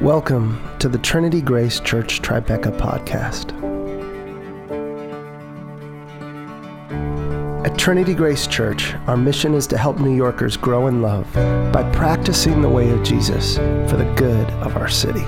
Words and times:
Welcome 0.00 0.60
to 0.80 0.88
the 0.90 0.98
Trinity 0.98 1.40
Grace 1.40 1.80
Church 1.80 2.20
Tribeca 2.20 2.78
podcast. 2.78 3.54
At 7.64 7.78
Trinity 7.78 8.12
Grace 8.12 8.46
Church, 8.46 8.92
our 9.06 9.16
mission 9.16 9.54
is 9.54 9.66
to 9.68 9.78
help 9.78 9.98
New 9.98 10.14
Yorkers 10.14 10.58
grow 10.58 10.88
in 10.88 11.00
love 11.00 11.32
by 11.72 11.82
practicing 11.94 12.60
the 12.60 12.68
way 12.68 12.90
of 12.90 13.02
Jesus 13.02 13.56
for 13.56 13.96
the 13.96 14.12
good 14.16 14.46
of 14.60 14.76
our 14.76 14.90
city. 14.90 15.24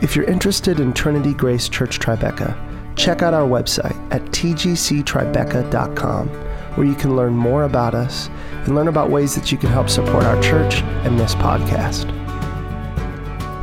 If 0.00 0.14
you're 0.14 0.26
interested 0.26 0.78
in 0.78 0.92
Trinity 0.92 1.34
Grace 1.34 1.68
Church 1.68 1.98
Tribeca, 1.98 2.56
check 2.94 3.22
out 3.22 3.34
our 3.34 3.48
website 3.48 3.96
at 4.12 4.22
tgctribeca.com 4.26 6.28
where 6.28 6.86
you 6.86 6.94
can 6.94 7.16
learn 7.16 7.34
more 7.34 7.64
about 7.64 7.96
us 7.96 8.30
and 8.64 8.76
learn 8.76 8.86
about 8.86 9.10
ways 9.10 9.34
that 9.34 9.50
you 9.50 9.58
can 9.58 9.70
help 9.70 9.88
support 9.88 10.22
our 10.22 10.40
church 10.40 10.82
and 11.02 11.18
this 11.18 11.34
podcast. 11.34 12.19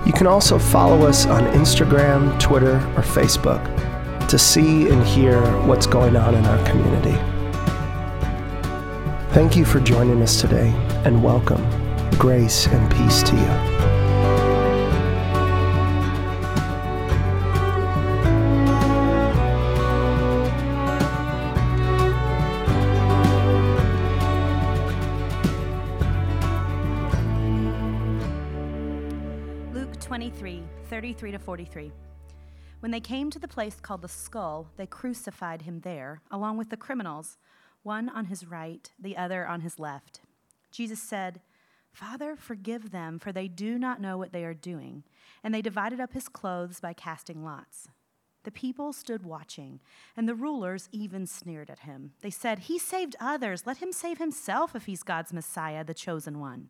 You 0.08 0.14
can 0.14 0.26
also 0.26 0.58
follow 0.58 1.06
us 1.06 1.26
on 1.26 1.44
Instagram, 1.48 2.40
Twitter, 2.40 2.78
or 2.96 3.04
Facebook 3.04 3.62
to 4.30 4.40
see 4.40 4.88
and 4.88 5.06
hear 5.06 5.42
what's 5.64 5.86
going 5.86 6.16
on 6.16 6.34
in 6.34 6.46
our 6.46 6.66
community. 6.66 7.12
Thank 9.34 9.58
you 9.58 9.66
for 9.66 9.82
joining 9.82 10.22
us 10.22 10.40
today 10.40 10.70
and 11.04 11.22
welcome. 11.22 11.62
Grace 12.18 12.68
and 12.68 12.90
peace 12.90 13.22
to 13.24 13.36
you. 13.36 13.77
23, 30.18 30.64
33 30.90 31.32
to 31.34 31.38
43. 31.38 31.92
When 32.80 32.90
they 32.92 33.00
came 33.00 33.30
to 33.30 33.38
the 33.38 33.48
place 33.48 33.80
called 33.80 34.02
the 34.02 34.08
skull, 34.08 34.68
they 34.76 34.88
crucified 34.88 35.62
him 35.62 35.82
there, 35.82 36.24
along 36.32 36.58
with 36.58 36.72
the 36.72 36.76
criminals, 36.76 37.38
one 37.84 38.10
on 38.10 38.26
his 38.26 38.44
right, 38.44 38.92
the 38.98 39.16
other 39.16 39.46
on 39.46 39.62
his 39.62 39.78
left. 39.78 40.22
Jesus 40.72 41.00
said, 41.00 41.40
Father, 41.92 42.36
forgive 42.36 42.90
them, 42.90 43.20
for 43.20 43.32
they 43.32 43.48
do 43.48 43.78
not 43.78 44.02
know 44.02 44.18
what 44.18 44.34
they 44.34 44.44
are 44.44 44.56
doing. 44.56 45.04
And 45.44 45.54
they 45.54 45.62
divided 45.62 46.00
up 46.00 46.14
his 46.14 46.30
clothes 46.30 46.80
by 46.80 46.94
casting 46.94 47.46
lots. 47.46 47.88
The 48.44 48.50
people 48.50 48.94
stood 48.94 49.24
watching, 49.24 49.82
and 50.16 50.28
the 50.28 50.34
rulers 50.34 50.90
even 50.92 51.28
sneered 51.28 51.70
at 51.70 51.82
him. 51.82 52.14
They 52.22 52.32
said, 52.32 52.58
He 52.58 52.80
saved 52.80 53.16
others. 53.20 53.68
Let 53.68 53.78
him 53.78 53.92
save 53.92 54.18
himself 54.18 54.76
if 54.76 54.88
he's 54.88 55.04
God's 55.04 55.32
Messiah, 55.32 55.84
the 55.84 55.94
chosen 55.94 56.40
one. 56.40 56.70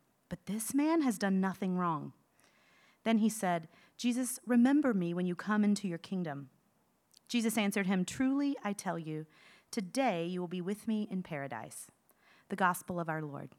But 0.31 0.45
this 0.45 0.73
man 0.73 1.01
has 1.01 1.17
done 1.17 1.41
nothing 1.41 1.77
wrong. 1.77 2.13
Then 3.03 3.17
he 3.17 3.27
said, 3.27 3.67
Jesus, 3.97 4.39
remember 4.47 4.93
me 4.93 5.13
when 5.13 5.25
you 5.25 5.35
come 5.35 5.65
into 5.65 5.89
your 5.89 5.97
kingdom. 5.97 6.47
Jesus 7.27 7.57
answered 7.57 7.85
him, 7.85 8.05
Truly, 8.05 8.55
I 8.63 8.71
tell 8.71 8.97
you, 8.97 9.25
today 9.71 10.25
you 10.25 10.39
will 10.39 10.47
be 10.47 10.61
with 10.61 10.87
me 10.87 11.05
in 11.11 11.21
paradise. 11.21 11.87
The 12.47 12.55
gospel 12.55 12.97
of 12.97 13.09
our 13.09 13.21
Lord. 13.21 13.49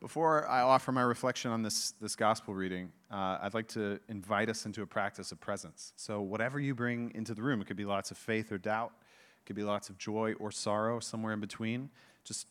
Before 0.00 0.48
I 0.48 0.62
offer 0.62 0.92
my 0.92 1.02
reflection 1.02 1.50
on 1.50 1.62
this, 1.62 1.90
this 2.00 2.16
gospel 2.16 2.54
reading, 2.54 2.90
uh, 3.10 3.36
I'd 3.42 3.52
like 3.52 3.68
to 3.68 4.00
invite 4.08 4.48
us 4.48 4.64
into 4.64 4.80
a 4.80 4.86
practice 4.86 5.30
of 5.30 5.40
presence. 5.40 5.92
So, 5.96 6.22
whatever 6.22 6.58
you 6.58 6.74
bring 6.74 7.12
into 7.14 7.34
the 7.34 7.42
room, 7.42 7.60
it 7.60 7.66
could 7.66 7.76
be 7.76 7.84
lots 7.84 8.10
of 8.10 8.16
faith 8.16 8.50
or 8.50 8.56
doubt, 8.56 8.92
it 9.42 9.46
could 9.46 9.56
be 9.56 9.62
lots 9.62 9.90
of 9.90 9.98
joy 9.98 10.32
or 10.40 10.50
sorrow, 10.50 11.00
somewhere 11.00 11.34
in 11.34 11.40
between. 11.40 11.90
Just 12.24 12.46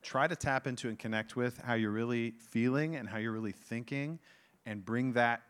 try 0.00 0.26
to 0.26 0.34
tap 0.34 0.66
into 0.66 0.88
and 0.88 0.98
connect 0.98 1.36
with 1.36 1.58
how 1.58 1.74
you're 1.74 1.90
really 1.90 2.30
feeling 2.30 2.96
and 2.96 3.10
how 3.10 3.18
you're 3.18 3.32
really 3.32 3.52
thinking, 3.52 4.18
and 4.64 4.82
bring 4.82 5.12
that 5.12 5.42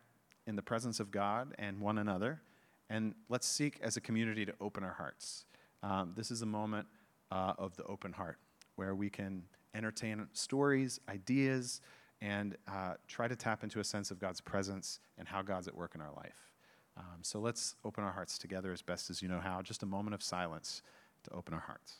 in 0.48 0.56
the 0.56 0.62
presence 0.62 0.98
of 0.98 1.12
God 1.12 1.54
and 1.60 1.80
one 1.80 1.98
another. 1.98 2.42
And 2.88 3.14
let's 3.28 3.46
seek 3.46 3.78
as 3.82 3.96
a 3.96 4.00
community 4.00 4.44
to 4.46 4.54
open 4.60 4.82
our 4.82 4.94
hearts. 4.94 5.44
Um, 5.84 6.12
this 6.16 6.32
is 6.32 6.42
a 6.42 6.46
moment 6.46 6.88
uh, 7.30 7.52
of 7.56 7.76
the 7.76 7.84
open 7.84 8.12
heart 8.12 8.38
where 8.74 8.96
we 8.96 9.08
can 9.08 9.44
entertain 9.74 10.26
stories, 10.32 11.00
ideas, 11.08 11.80
and 12.20 12.56
uh, 12.68 12.94
try 13.08 13.28
to 13.28 13.36
tap 13.36 13.62
into 13.64 13.80
a 13.80 13.84
sense 13.84 14.10
of 14.10 14.18
God's 14.18 14.40
presence 14.40 15.00
and 15.16 15.26
how 15.26 15.42
God's 15.42 15.68
at 15.68 15.74
work 15.74 15.94
in 15.94 16.00
our 16.00 16.12
life. 16.16 16.52
Um, 16.96 17.18
so 17.22 17.38
let's 17.38 17.76
open 17.84 18.04
our 18.04 18.12
hearts 18.12 18.36
together 18.36 18.72
as 18.72 18.82
best 18.82 19.10
as 19.10 19.22
you 19.22 19.28
know 19.28 19.40
how. 19.40 19.62
Just 19.62 19.82
a 19.82 19.86
moment 19.86 20.14
of 20.14 20.22
silence 20.22 20.82
to 21.24 21.32
open 21.32 21.54
our 21.54 21.60
hearts. 21.60 21.96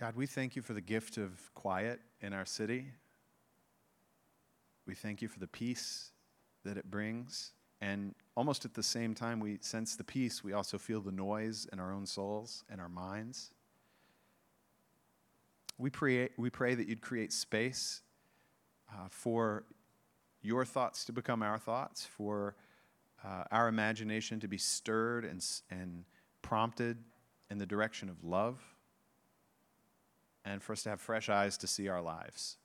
God, 0.00 0.16
we 0.16 0.24
thank 0.24 0.56
you 0.56 0.62
for 0.62 0.72
the 0.72 0.80
gift 0.80 1.18
of 1.18 1.52
quiet 1.52 2.00
in 2.22 2.32
our 2.32 2.46
city. 2.46 2.86
We 4.86 4.94
thank 4.94 5.20
you 5.20 5.28
for 5.28 5.38
the 5.38 5.46
peace 5.46 6.12
that 6.64 6.78
it 6.78 6.90
brings. 6.90 7.52
And 7.82 8.14
almost 8.34 8.64
at 8.64 8.72
the 8.72 8.82
same 8.82 9.12
time 9.12 9.40
we 9.40 9.58
sense 9.60 9.96
the 9.96 10.04
peace, 10.04 10.42
we 10.42 10.54
also 10.54 10.78
feel 10.78 11.02
the 11.02 11.12
noise 11.12 11.68
in 11.70 11.78
our 11.78 11.92
own 11.92 12.06
souls 12.06 12.64
and 12.70 12.80
our 12.80 12.88
minds. 12.88 13.50
We 15.76 15.90
pray, 15.90 16.30
we 16.38 16.48
pray 16.48 16.74
that 16.74 16.88
you'd 16.88 17.02
create 17.02 17.30
space 17.30 18.00
uh, 18.90 19.08
for 19.10 19.64
your 20.40 20.64
thoughts 20.64 21.04
to 21.04 21.12
become 21.12 21.42
our 21.42 21.58
thoughts, 21.58 22.06
for 22.06 22.56
uh, 23.22 23.44
our 23.50 23.68
imagination 23.68 24.40
to 24.40 24.48
be 24.48 24.56
stirred 24.56 25.26
and, 25.26 25.44
and 25.70 26.04
prompted 26.40 26.96
in 27.50 27.58
the 27.58 27.66
direction 27.66 28.08
of 28.08 28.24
love 28.24 28.62
and 30.44 30.62
for 30.62 30.72
us 30.72 30.82
to 30.84 30.90
have 30.90 31.00
fresh 31.00 31.28
eyes 31.28 31.56
to 31.58 31.66
see 31.66 31.88
our 31.88 32.00
lives. 32.00 32.56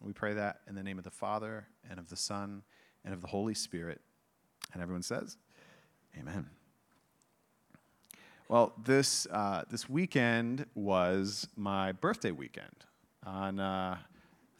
We 0.00 0.12
pray 0.12 0.34
that 0.34 0.60
in 0.68 0.74
the 0.74 0.82
name 0.82 0.98
of 0.98 1.04
the 1.04 1.10
Father, 1.10 1.66
and 1.88 1.98
of 1.98 2.10
the 2.10 2.16
Son, 2.16 2.62
and 3.04 3.14
of 3.14 3.20
the 3.20 3.26
Holy 3.26 3.54
Spirit. 3.54 4.00
And 4.72 4.82
everyone 4.82 5.02
says, 5.02 5.36
Amen. 6.18 6.46
Well, 8.48 8.74
this, 8.84 9.26
uh, 9.32 9.62
this 9.70 9.88
weekend 9.88 10.66
was 10.74 11.48
my 11.56 11.92
birthday 11.92 12.30
weekend. 12.30 12.84
On, 13.24 13.58
uh, 13.58 13.96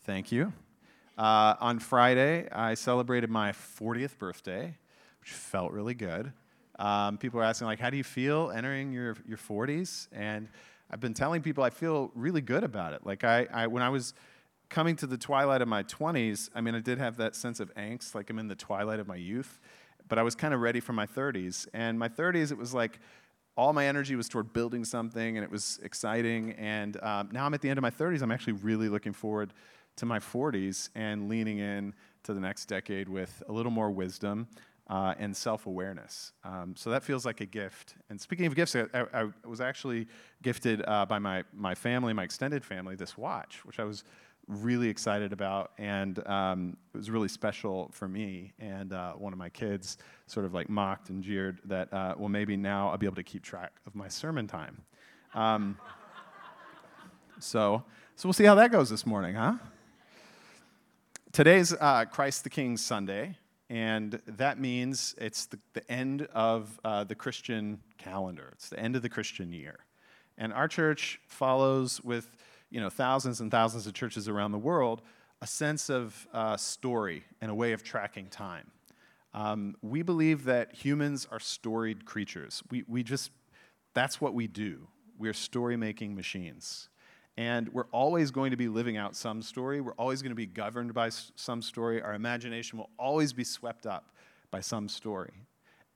thank 0.04 0.32
you. 0.32 0.52
Uh, 1.18 1.54
on 1.60 1.78
Friday, 1.78 2.48
I 2.50 2.74
celebrated 2.74 3.30
my 3.30 3.52
40th 3.52 4.16
birthday, 4.16 4.76
which 5.20 5.30
felt 5.30 5.70
really 5.70 5.94
good. 5.94 6.32
Um, 6.78 7.18
people 7.18 7.38
were 7.38 7.44
asking, 7.44 7.66
like, 7.66 7.78
how 7.78 7.90
do 7.90 7.96
you 7.96 8.04
feel 8.04 8.50
entering 8.50 8.90
your, 8.90 9.16
your 9.28 9.38
40s? 9.38 10.08
And 10.12 10.48
I've 10.90 11.00
been 11.00 11.14
telling 11.14 11.42
people 11.42 11.64
I 11.64 11.70
feel 11.70 12.10
really 12.14 12.40
good 12.40 12.64
about 12.64 12.92
it. 12.92 13.04
Like 13.04 13.24
I, 13.24 13.46
I 13.52 13.66
when 13.66 13.82
I 13.82 13.88
was 13.88 14.14
coming 14.68 14.96
to 14.96 15.06
the 15.06 15.18
twilight 15.18 15.62
of 15.62 15.68
my 15.68 15.82
20s, 15.84 16.50
I 16.54 16.60
mean, 16.60 16.74
I 16.74 16.80
did 16.80 16.98
have 16.98 17.16
that 17.18 17.36
sense 17.36 17.60
of 17.60 17.72
angst, 17.74 18.14
like 18.14 18.30
I'm 18.30 18.38
in 18.38 18.48
the 18.48 18.54
twilight 18.54 19.00
of 19.00 19.06
my 19.06 19.16
youth, 19.16 19.60
but 20.08 20.18
I 20.18 20.22
was 20.22 20.34
kind 20.34 20.54
of 20.54 20.60
ready 20.60 20.80
for 20.80 20.92
my 20.92 21.06
30s. 21.06 21.68
And 21.72 21.98
my 21.98 22.08
30s, 22.08 22.50
it 22.50 22.58
was 22.58 22.74
like 22.74 22.98
all 23.56 23.72
my 23.72 23.86
energy 23.86 24.16
was 24.16 24.28
toward 24.28 24.52
building 24.52 24.84
something, 24.84 25.36
and 25.36 25.44
it 25.44 25.50
was 25.50 25.78
exciting. 25.82 26.52
And 26.52 27.00
um, 27.02 27.28
now 27.32 27.46
I'm 27.46 27.54
at 27.54 27.60
the 27.60 27.68
end 27.68 27.78
of 27.78 27.82
my 27.82 27.90
30s. 27.90 28.22
I'm 28.22 28.32
actually 28.32 28.54
really 28.54 28.88
looking 28.88 29.12
forward 29.12 29.52
to 29.96 30.06
my 30.06 30.18
40s 30.18 30.90
and 30.94 31.28
leaning 31.28 31.58
in 31.58 31.94
to 32.24 32.34
the 32.34 32.40
next 32.40 32.66
decade 32.66 33.08
with 33.08 33.42
a 33.48 33.52
little 33.52 33.70
more 33.70 33.90
wisdom 33.90 34.48
uh, 34.88 35.14
and 35.18 35.36
self 35.36 35.66
awareness. 35.66 36.32
Um, 36.44 36.74
so 36.76 36.90
that 36.90 37.02
feels 37.02 37.24
like 37.24 37.40
a 37.40 37.46
gift. 37.46 37.94
And 38.10 38.20
speaking 38.20 38.46
of 38.46 38.54
gifts, 38.54 38.76
I, 38.76 38.86
I 38.92 39.28
was 39.44 39.60
actually 39.60 40.06
gifted 40.42 40.82
uh, 40.86 41.06
by 41.06 41.18
my, 41.18 41.44
my 41.54 41.74
family, 41.74 42.12
my 42.12 42.24
extended 42.24 42.64
family, 42.64 42.94
this 42.94 43.16
watch, 43.16 43.64
which 43.64 43.80
I 43.80 43.84
was 43.84 44.04
really 44.46 44.88
excited 44.88 45.32
about. 45.32 45.72
And 45.78 46.26
um, 46.26 46.76
it 46.94 46.98
was 46.98 47.10
really 47.10 47.28
special 47.28 47.90
for 47.92 48.06
me. 48.06 48.52
And 48.58 48.92
uh, 48.92 49.14
one 49.14 49.32
of 49.32 49.38
my 49.38 49.48
kids 49.48 49.96
sort 50.26 50.44
of 50.44 50.52
like 50.52 50.68
mocked 50.68 51.08
and 51.08 51.22
jeered 51.22 51.60
that, 51.64 51.92
uh, 51.92 52.14
well, 52.18 52.28
maybe 52.28 52.56
now 52.56 52.90
I'll 52.90 52.98
be 52.98 53.06
able 53.06 53.16
to 53.16 53.22
keep 53.22 53.42
track 53.42 53.72
of 53.86 53.94
my 53.94 54.08
sermon 54.08 54.46
time. 54.46 54.82
Um, 55.34 55.78
so, 57.40 57.84
so 58.16 58.28
we'll 58.28 58.34
see 58.34 58.44
how 58.44 58.54
that 58.56 58.70
goes 58.70 58.90
this 58.90 59.06
morning, 59.06 59.34
huh? 59.34 59.54
Today's 61.32 61.72
uh, 61.72 62.04
Christ 62.04 62.44
the 62.44 62.50
King 62.50 62.76
Sunday 62.76 63.38
and 63.70 64.20
that 64.26 64.60
means 64.60 65.14
it's 65.18 65.46
the, 65.46 65.58
the 65.72 65.90
end 65.90 66.28
of 66.34 66.78
uh, 66.84 67.04
the 67.04 67.14
Christian 67.14 67.80
calendar. 67.98 68.50
It's 68.52 68.68
the 68.68 68.78
end 68.78 68.96
of 68.96 69.02
the 69.02 69.08
Christian 69.08 69.52
year. 69.52 69.78
And 70.36 70.52
our 70.52 70.68
church 70.68 71.20
follows 71.26 72.02
with 72.02 72.36
you 72.70 72.80
know, 72.80 72.90
thousands 72.90 73.40
and 73.40 73.50
thousands 73.50 73.86
of 73.86 73.94
churches 73.94 74.28
around 74.28 74.52
the 74.52 74.58
world 74.58 75.02
a 75.40 75.46
sense 75.46 75.90
of 75.90 76.26
uh, 76.32 76.56
story 76.56 77.22
and 77.42 77.50
a 77.50 77.54
way 77.54 77.72
of 77.72 77.82
tracking 77.82 78.28
time. 78.28 78.70
Um, 79.34 79.76
we 79.82 80.00
believe 80.02 80.44
that 80.44 80.72
humans 80.72 81.26
are 81.30 81.40
storied 81.40 82.06
creatures. 82.06 82.62
We, 82.70 82.84
we 82.88 83.02
just, 83.02 83.30
that's 83.92 84.20
what 84.20 84.32
we 84.32 84.46
do. 84.46 84.88
We're 85.18 85.34
story 85.34 85.76
making 85.76 86.14
machines. 86.14 86.88
And 87.36 87.68
we're 87.72 87.88
always 87.90 88.30
going 88.30 88.52
to 88.52 88.56
be 88.56 88.68
living 88.68 88.96
out 88.96 89.16
some 89.16 89.42
story. 89.42 89.80
We're 89.80 89.92
always 89.94 90.22
going 90.22 90.30
to 90.30 90.36
be 90.36 90.46
governed 90.46 90.94
by 90.94 91.10
some 91.10 91.62
story. 91.62 92.00
Our 92.00 92.14
imagination 92.14 92.78
will 92.78 92.90
always 92.98 93.32
be 93.32 93.44
swept 93.44 93.86
up 93.86 94.14
by 94.50 94.60
some 94.60 94.88
story. 94.88 95.32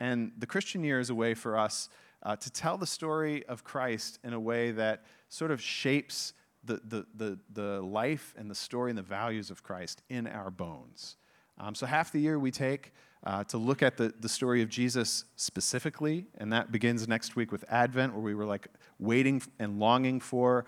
And 0.00 0.32
the 0.38 0.46
Christian 0.46 0.82
year 0.82 0.98
is 0.98 1.10
a 1.10 1.14
way 1.14 1.34
for 1.34 1.56
us 1.56 1.88
uh, 2.22 2.36
to 2.36 2.50
tell 2.50 2.76
the 2.76 2.86
story 2.86 3.46
of 3.46 3.62
Christ 3.62 4.18
in 4.24 4.32
a 4.32 4.40
way 4.40 4.72
that 4.72 5.04
sort 5.28 5.50
of 5.50 5.60
shapes 5.60 6.32
the, 6.64 6.80
the, 6.84 7.06
the, 7.14 7.38
the 7.52 7.80
life 7.80 8.34
and 8.36 8.50
the 8.50 8.54
story 8.54 8.90
and 8.90 8.98
the 8.98 9.02
values 9.02 9.50
of 9.50 9.62
Christ 9.62 10.02
in 10.08 10.26
our 10.26 10.50
bones. 10.50 11.16
Um, 11.58 11.74
so, 11.74 11.86
half 11.86 12.12
the 12.12 12.20
year 12.20 12.38
we 12.38 12.50
take 12.50 12.92
uh, 13.24 13.42
to 13.44 13.58
look 13.58 13.82
at 13.82 13.96
the, 13.96 14.12
the 14.20 14.28
story 14.28 14.62
of 14.62 14.68
Jesus 14.68 15.24
specifically, 15.36 16.26
and 16.38 16.52
that 16.52 16.70
begins 16.70 17.08
next 17.08 17.34
week 17.34 17.50
with 17.50 17.64
Advent, 17.68 18.12
where 18.12 18.22
we 18.22 18.34
were 18.34 18.44
like 18.44 18.68
waiting 18.98 19.42
and 19.58 19.78
longing 19.80 20.20
for 20.20 20.66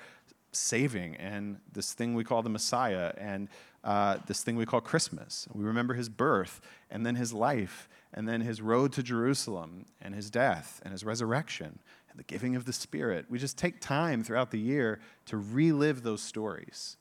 saving 0.53 1.17
and 1.17 1.59
this 1.73 1.93
thing 1.93 2.15
we 2.15 2.25
call 2.25 2.43
the 2.43 2.51
Messiah 2.51 3.13
and 3.17 3.49
uh, 3.85 4.19
this 4.27 4.43
thing 4.43 4.57
we 4.57 4.67
call 4.67 4.81
Christmas. 4.81 5.49
We 5.53 5.65
remember 5.65 5.95
his 5.95 6.09
birth 6.09 6.61
and 6.91 7.07
then 7.07 7.15
his 7.15 7.33
life 7.33 7.89
and 8.13 8.29
then 8.29 8.41
his 8.41 8.61
road 8.61 8.93
to 8.95 9.03
Jerusalem 9.03 9.87
and 10.01 10.15
his 10.15 10.31
death 10.31 10.81
and 10.85 10.93
his 10.93 11.05
resurrection 11.05 11.79
and 12.11 12.19
the 12.19 12.25
giving 12.25 12.57
of 12.57 12.65
the 12.65 12.73
Spirit. 12.73 13.27
We 13.29 13.39
just 13.39 13.57
take 13.57 13.81
time 13.81 14.23
throughout 14.23 14.51
the 14.51 14.59
year 14.59 15.01
to 15.27 15.37
relive 15.37 16.03
those 16.03 16.23
stories. 16.23 16.97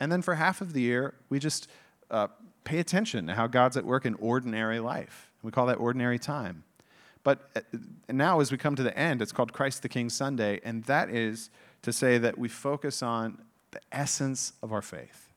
And 0.00 0.10
then 0.10 0.22
for 0.22 0.34
half 0.34 0.60
of 0.60 0.72
the 0.72 0.80
year, 0.80 1.14
we 1.28 1.38
just 1.38 1.68
uh, 2.10 2.28
pay 2.64 2.78
attention 2.78 3.26
to 3.26 3.34
how 3.34 3.46
God's 3.46 3.76
at 3.76 3.84
work 3.84 4.06
in 4.06 4.14
ordinary 4.14 4.80
life. 4.80 5.30
We 5.42 5.50
call 5.50 5.66
that 5.66 5.78
ordinary 5.78 6.18
time. 6.18 6.64
But 7.22 7.50
uh, 7.54 7.60
now, 8.08 8.40
as 8.40 8.50
we 8.50 8.58
come 8.58 8.76
to 8.76 8.82
the 8.82 8.96
end, 8.96 9.22
it's 9.22 9.32
called 9.32 9.52
Christ 9.52 9.82
the 9.82 9.88
King 9.88 10.10
Sunday, 10.10 10.60
and 10.64 10.84
that 10.84 11.10
is 11.10 11.50
to 11.84 11.92
say 11.92 12.16
that 12.18 12.38
we 12.38 12.48
focus 12.48 13.02
on 13.02 13.38
the 13.70 13.80
essence 13.92 14.54
of 14.62 14.72
our 14.72 14.82
faith, 14.82 15.32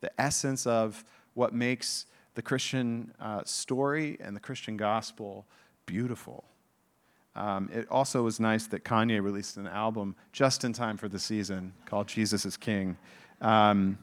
the 0.00 0.10
essence 0.20 0.66
of 0.66 1.04
what 1.34 1.54
makes 1.54 2.06
the 2.34 2.42
Christian 2.42 3.14
uh, 3.20 3.42
story 3.44 4.16
and 4.20 4.34
the 4.34 4.40
Christian 4.40 4.76
gospel 4.76 5.46
beautiful. 5.86 6.44
Um, 7.36 7.70
it 7.72 7.86
also 7.88 8.22
was 8.22 8.40
nice 8.40 8.66
that 8.68 8.82
Kanye 8.82 9.22
released 9.22 9.58
an 9.58 9.68
album 9.68 10.16
just 10.32 10.64
in 10.64 10.72
time 10.72 10.96
for 10.96 11.08
the 11.08 11.20
season 11.20 11.72
called 11.84 12.08
Jesus 12.08 12.44
is 12.44 12.56
King. 12.56 12.96
Um, 13.40 13.98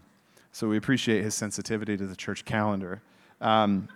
so 0.52 0.70
we 0.70 0.78
appreciate 0.78 1.24
his 1.24 1.36
sensitivity 1.36 1.98
to 1.98 2.06
the 2.06 2.16
church 2.16 2.46
calendar. 2.46 3.02
Um, 3.42 3.90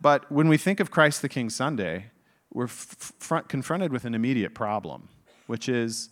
but 0.00 0.30
when 0.30 0.48
we 0.48 0.58
think 0.58 0.80
of 0.80 0.90
Christ 0.90 1.22
the 1.22 1.28
King 1.28 1.48
Sunday, 1.48 2.06
we're 2.52 2.64
f- 2.64 3.12
front, 3.18 3.48
confronted 3.48 3.92
with 3.92 4.04
an 4.04 4.14
immediate 4.14 4.54
problem, 4.54 5.08
which 5.46 5.68
is 5.68 6.10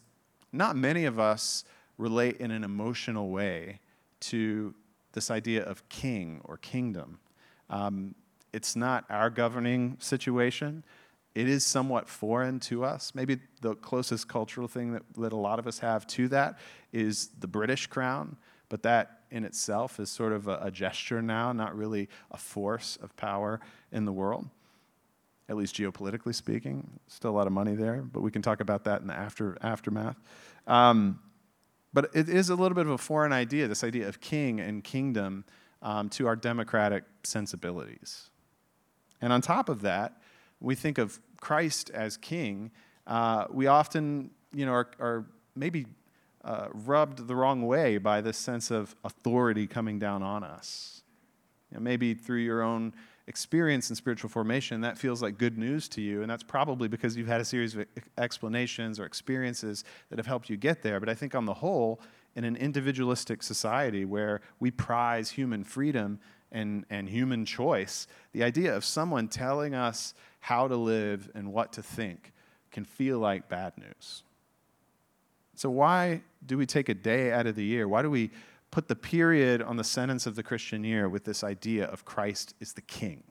not 0.52 0.76
many 0.76 1.04
of 1.04 1.18
us 1.18 1.64
relate 1.98 2.38
in 2.38 2.50
an 2.50 2.64
emotional 2.64 3.30
way 3.30 3.80
to 4.20 4.74
this 5.12 5.30
idea 5.30 5.62
of 5.64 5.88
king 5.88 6.40
or 6.44 6.56
kingdom. 6.56 7.18
Um, 7.70 8.14
it's 8.52 8.76
not 8.76 9.04
our 9.08 9.30
governing 9.30 9.96
situation. 9.98 10.84
It 11.34 11.48
is 11.48 11.64
somewhat 11.64 12.08
foreign 12.08 12.60
to 12.60 12.84
us. 12.84 13.12
Maybe 13.14 13.38
the 13.60 13.74
closest 13.76 14.28
cultural 14.28 14.68
thing 14.68 14.92
that, 14.92 15.02
that 15.16 15.32
a 15.32 15.36
lot 15.36 15.58
of 15.58 15.66
us 15.66 15.78
have 15.78 16.06
to 16.08 16.28
that 16.28 16.58
is 16.92 17.30
the 17.38 17.46
British 17.46 17.86
crown, 17.86 18.36
but 18.68 18.82
that 18.82 19.20
in 19.30 19.44
itself 19.44 19.98
is 19.98 20.10
sort 20.10 20.32
of 20.32 20.48
a, 20.48 20.58
a 20.62 20.70
gesture 20.70 21.22
now, 21.22 21.52
not 21.52 21.76
really 21.76 22.08
a 22.30 22.36
force 22.36 22.98
of 23.02 23.16
power 23.16 23.60
in 23.90 24.04
the 24.04 24.12
world 24.12 24.48
at 25.52 25.58
least 25.58 25.76
geopolitically 25.76 26.34
speaking. 26.34 26.88
Still 27.08 27.30
a 27.30 27.36
lot 27.36 27.46
of 27.46 27.52
money 27.52 27.74
there, 27.74 28.02
but 28.02 28.22
we 28.22 28.30
can 28.30 28.40
talk 28.40 28.60
about 28.60 28.84
that 28.84 29.02
in 29.02 29.06
the 29.06 29.14
after, 29.14 29.58
aftermath. 29.60 30.16
Um, 30.66 31.20
but 31.92 32.10
it 32.14 32.30
is 32.30 32.48
a 32.48 32.54
little 32.54 32.74
bit 32.74 32.86
of 32.86 32.92
a 32.92 32.98
foreign 32.98 33.34
idea, 33.34 33.68
this 33.68 33.84
idea 33.84 34.08
of 34.08 34.18
king 34.20 34.60
and 34.60 34.82
kingdom 34.82 35.44
um, 35.82 36.08
to 36.08 36.26
our 36.26 36.36
democratic 36.36 37.04
sensibilities. 37.22 38.30
And 39.20 39.30
on 39.30 39.42
top 39.42 39.68
of 39.68 39.82
that, 39.82 40.22
we 40.58 40.74
think 40.74 40.96
of 40.96 41.20
Christ 41.40 41.90
as 41.90 42.16
king. 42.16 42.70
Uh, 43.06 43.44
we 43.50 43.66
often, 43.66 44.30
you 44.54 44.64
know, 44.64 44.72
are, 44.72 44.90
are 44.98 45.26
maybe 45.54 45.84
uh, 46.44 46.68
rubbed 46.72 47.28
the 47.28 47.36
wrong 47.36 47.66
way 47.66 47.98
by 47.98 48.22
this 48.22 48.38
sense 48.38 48.70
of 48.70 48.96
authority 49.04 49.66
coming 49.66 49.98
down 49.98 50.22
on 50.22 50.42
us. 50.42 51.02
You 51.70 51.76
know, 51.76 51.82
maybe 51.82 52.14
through 52.14 52.38
your 52.38 52.62
own 52.62 52.94
experience 53.26 53.90
in 53.90 53.96
spiritual 53.96 54.28
formation, 54.28 54.80
that 54.80 54.98
feels 54.98 55.22
like 55.22 55.38
good 55.38 55.56
news 55.56 55.88
to 55.90 56.00
you. 56.00 56.22
And 56.22 56.30
that's 56.30 56.42
probably 56.42 56.88
because 56.88 57.16
you've 57.16 57.28
had 57.28 57.40
a 57.40 57.44
series 57.44 57.76
of 57.76 57.86
explanations 58.18 58.98
or 58.98 59.04
experiences 59.04 59.84
that 60.10 60.18
have 60.18 60.26
helped 60.26 60.50
you 60.50 60.56
get 60.56 60.82
there. 60.82 60.98
But 60.98 61.08
I 61.08 61.14
think 61.14 61.34
on 61.34 61.46
the 61.46 61.54
whole, 61.54 62.00
in 62.34 62.44
an 62.44 62.56
individualistic 62.56 63.42
society 63.42 64.04
where 64.04 64.40
we 64.58 64.70
prize 64.70 65.30
human 65.30 65.64
freedom 65.64 66.18
and, 66.50 66.84
and 66.90 67.08
human 67.08 67.44
choice, 67.44 68.06
the 68.32 68.42
idea 68.42 68.74
of 68.74 68.84
someone 68.84 69.28
telling 69.28 69.74
us 69.74 70.14
how 70.40 70.66
to 70.66 70.76
live 70.76 71.30
and 71.34 71.52
what 71.52 71.72
to 71.74 71.82
think 71.82 72.32
can 72.70 72.84
feel 72.84 73.18
like 73.18 73.48
bad 73.48 73.72
news. 73.78 74.24
So, 75.54 75.70
why 75.70 76.22
do 76.44 76.58
we 76.58 76.66
take 76.66 76.88
a 76.88 76.94
day 76.94 77.30
out 77.30 77.46
of 77.46 77.54
the 77.54 77.64
year? 77.64 77.86
Why 77.86 78.02
do 78.02 78.10
we 78.10 78.30
put 78.72 78.88
the 78.88 78.96
period 78.96 79.62
on 79.62 79.76
the 79.76 79.84
sentence 79.84 80.26
of 80.26 80.34
the 80.34 80.42
Christian 80.42 80.82
year 80.82 81.08
with 81.08 81.24
this 81.24 81.44
idea 81.44 81.84
of 81.84 82.04
Christ 82.04 82.54
is 82.58 82.72
the 82.72 82.80
king. 82.80 83.22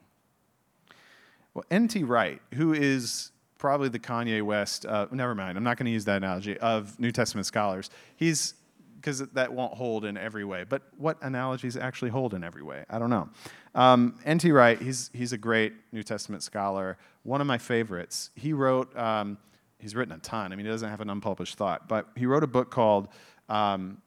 Well, 1.53 1.65
N.T. 1.69 2.03
Wright, 2.05 2.39
who 2.53 2.73
is 2.73 3.31
probably 3.57 3.89
the 3.89 3.99
Kanye 3.99 4.41
West, 4.43 4.85
uh, 4.85 5.07
never 5.11 5.35
mind, 5.35 5.57
I'm 5.57 5.63
not 5.63 5.77
going 5.77 5.87
to 5.87 5.91
use 5.91 6.05
that 6.05 6.17
analogy, 6.17 6.57
of 6.59 6.97
New 6.99 7.11
Testament 7.11 7.45
scholars, 7.45 7.89
he's 8.15 8.53
because 8.95 9.19
that 9.29 9.51
won't 9.51 9.73
hold 9.73 10.05
in 10.05 10.15
every 10.15 10.45
way. 10.45 10.63
But 10.63 10.83
what 10.95 11.17
analogies 11.23 11.75
actually 11.75 12.11
hold 12.11 12.35
in 12.35 12.43
every 12.43 12.61
way? 12.61 12.85
I 12.87 12.99
don't 12.99 13.09
know. 13.09 13.29
Um, 13.73 14.19
N.T. 14.25 14.51
Wright, 14.51 14.79
he's, 14.79 15.09
he's 15.11 15.33
a 15.33 15.39
great 15.39 15.73
New 15.91 16.03
Testament 16.03 16.43
scholar, 16.43 16.99
one 17.23 17.41
of 17.41 17.47
my 17.47 17.57
favorites. 17.57 18.29
He 18.35 18.53
wrote, 18.53 18.95
um, 18.95 19.39
he's 19.79 19.95
written 19.95 20.13
a 20.13 20.19
ton. 20.19 20.53
I 20.53 20.55
mean, 20.55 20.67
he 20.67 20.71
doesn't 20.71 20.87
have 20.87 21.01
an 21.01 21.09
unpublished 21.09 21.57
thought, 21.57 21.87
but 21.87 22.09
he 22.15 22.27
wrote 22.27 22.43
a 22.43 22.47
book 22.47 22.69
called 22.69 23.07
um, 23.49 23.97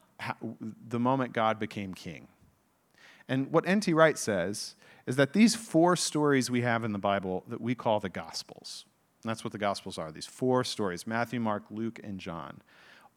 the 0.88 1.00
moment 1.00 1.32
God 1.32 1.58
became 1.58 1.94
king. 1.94 2.28
And 3.28 3.50
what 3.50 3.66
N.T. 3.66 3.92
Wright 3.94 4.18
says 4.18 4.74
is 5.06 5.16
that 5.16 5.32
these 5.32 5.54
four 5.54 5.96
stories 5.96 6.50
we 6.50 6.62
have 6.62 6.84
in 6.84 6.92
the 6.92 6.98
Bible 6.98 7.44
that 7.48 7.60
we 7.60 7.74
call 7.74 8.00
the 8.00 8.08
Gospels, 8.08 8.84
that's 9.22 9.44
what 9.44 9.52
the 9.52 9.58
Gospels 9.58 9.98
are, 9.98 10.12
these 10.12 10.26
four 10.26 10.64
stories 10.64 11.06
Matthew, 11.06 11.40
Mark, 11.40 11.64
Luke, 11.70 12.00
and 12.02 12.18
John, 12.18 12.60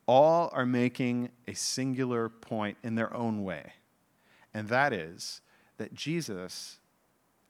all 0.06 0.50
are 0.54 0.66
making 0.66 1.30
a 1.48 1.54
singular 1.54 2.30
point 2.30 2.78
in 2.84 2.96
their 2.96 3.14
own 3.14 3.44
way. 3.44 3.74
And 4.54 4.70
that 4.70 4.94
is 4.94 5.42
that 5.78 5.94
Jesus 5.94 6.80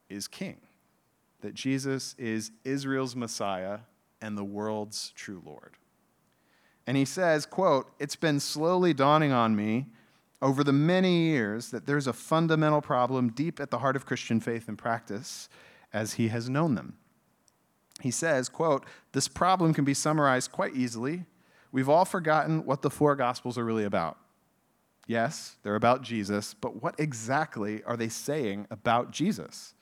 is 0.09 0.27
king, 0.27 0.57
that 1.41 1.53
Jesus 1.53 2.15
is 2.17 2.51
Israel's 2.63 3.15
Messiah 3.15 3.79
and 4.21 4.37
the 4.37 4.43
world's 4.43 5.11
true 5.15 5.41
Lord. 5.45 5.77
And 6.87 6.97
he 6.97 7.05
says, 7.05 7.45
quote, 7.45 7.91
"It's 7.99 8.15
been 8.15 8.39
slowly 8.39 8.93
dawning 8.93 9.31
on 9.31 9.55
me 9.55 9.87
over 10.41 10.63
the 10.63 10.73
many 10.73 11.27
years 11.27 11.69
that 11.69 11.85
there's 11.85 12.07
a 12.07 12.13
fundamental 12.13 12.81
problem 12.81 13.29
deep 13.29 13.59
at 13.59 13.69
the 13.69 13.79
heart 13.79 13.95
of 13.95 14.05
Christian 14.05 14.39
faith 14.39 14.67
and 14.67 14.77
practice 14.77 15.49
as 15.91 16.13
he 16.13 16.29
has 16.29 16.49
known 16.49 16.75
them." 16.75 16.97
He 18.01 18.09
says, 18.09 18.49
quote, 18.49 18.85
"This 19.11 19.27
problem 19.27 19.73
can 19.73 19.83
be 19.83 19.93
summarized 19.93 20.51
quite 20.51 20.75
easily. 20.75 21.25
We've 21.71 21.89
all 21.89 22.05
forgotten 22.05 22.65
what 22.65 22.81
the 22.81 22.89
four 22.89 23.15
gospels 23.15 23.57
are 23.57 23.65
really 23.65 23.83
about. 23.83 24.17
Yes, 25.05 25.57
they're 25.63 25.75
about 25.75 26.01
Jesus, 26.01 26.53
but 26.53 26.81
what 26.81 26.95
exactly 26.97 27.83
are 27.83 27.97
they 27.97 28.09
saying 28.09 28.67
about 28.71 29.11
Jesus? 29.11 29.73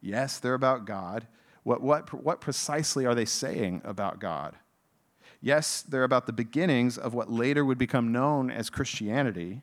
Yes, 0.00 0.38
they're 0.38 0.54
about 0.54 0.84
God, 0.84 1.26
What, 1.68 1.82
what, 1.82 2.14
what 2.14 2.40
precisely 2.40 3.04
are 3.04 3.14
they 3.14 3.26
saying 3.26 3.82
about 3.84 4.20
God? 4.20 4.56
Yes, 5.40 5.82
they're 5.82 6.04
about 6.04 6.26
the 6.26 6.32
beginnings 6.32 6.98
of 6.98 7.14
what 7.14 7.30
later 7.30 7.64
would 7.64 7.78
become 7.78 8.10
known 8.12 8.50
as 8.50 8.70
Christianity, 8.70 9.62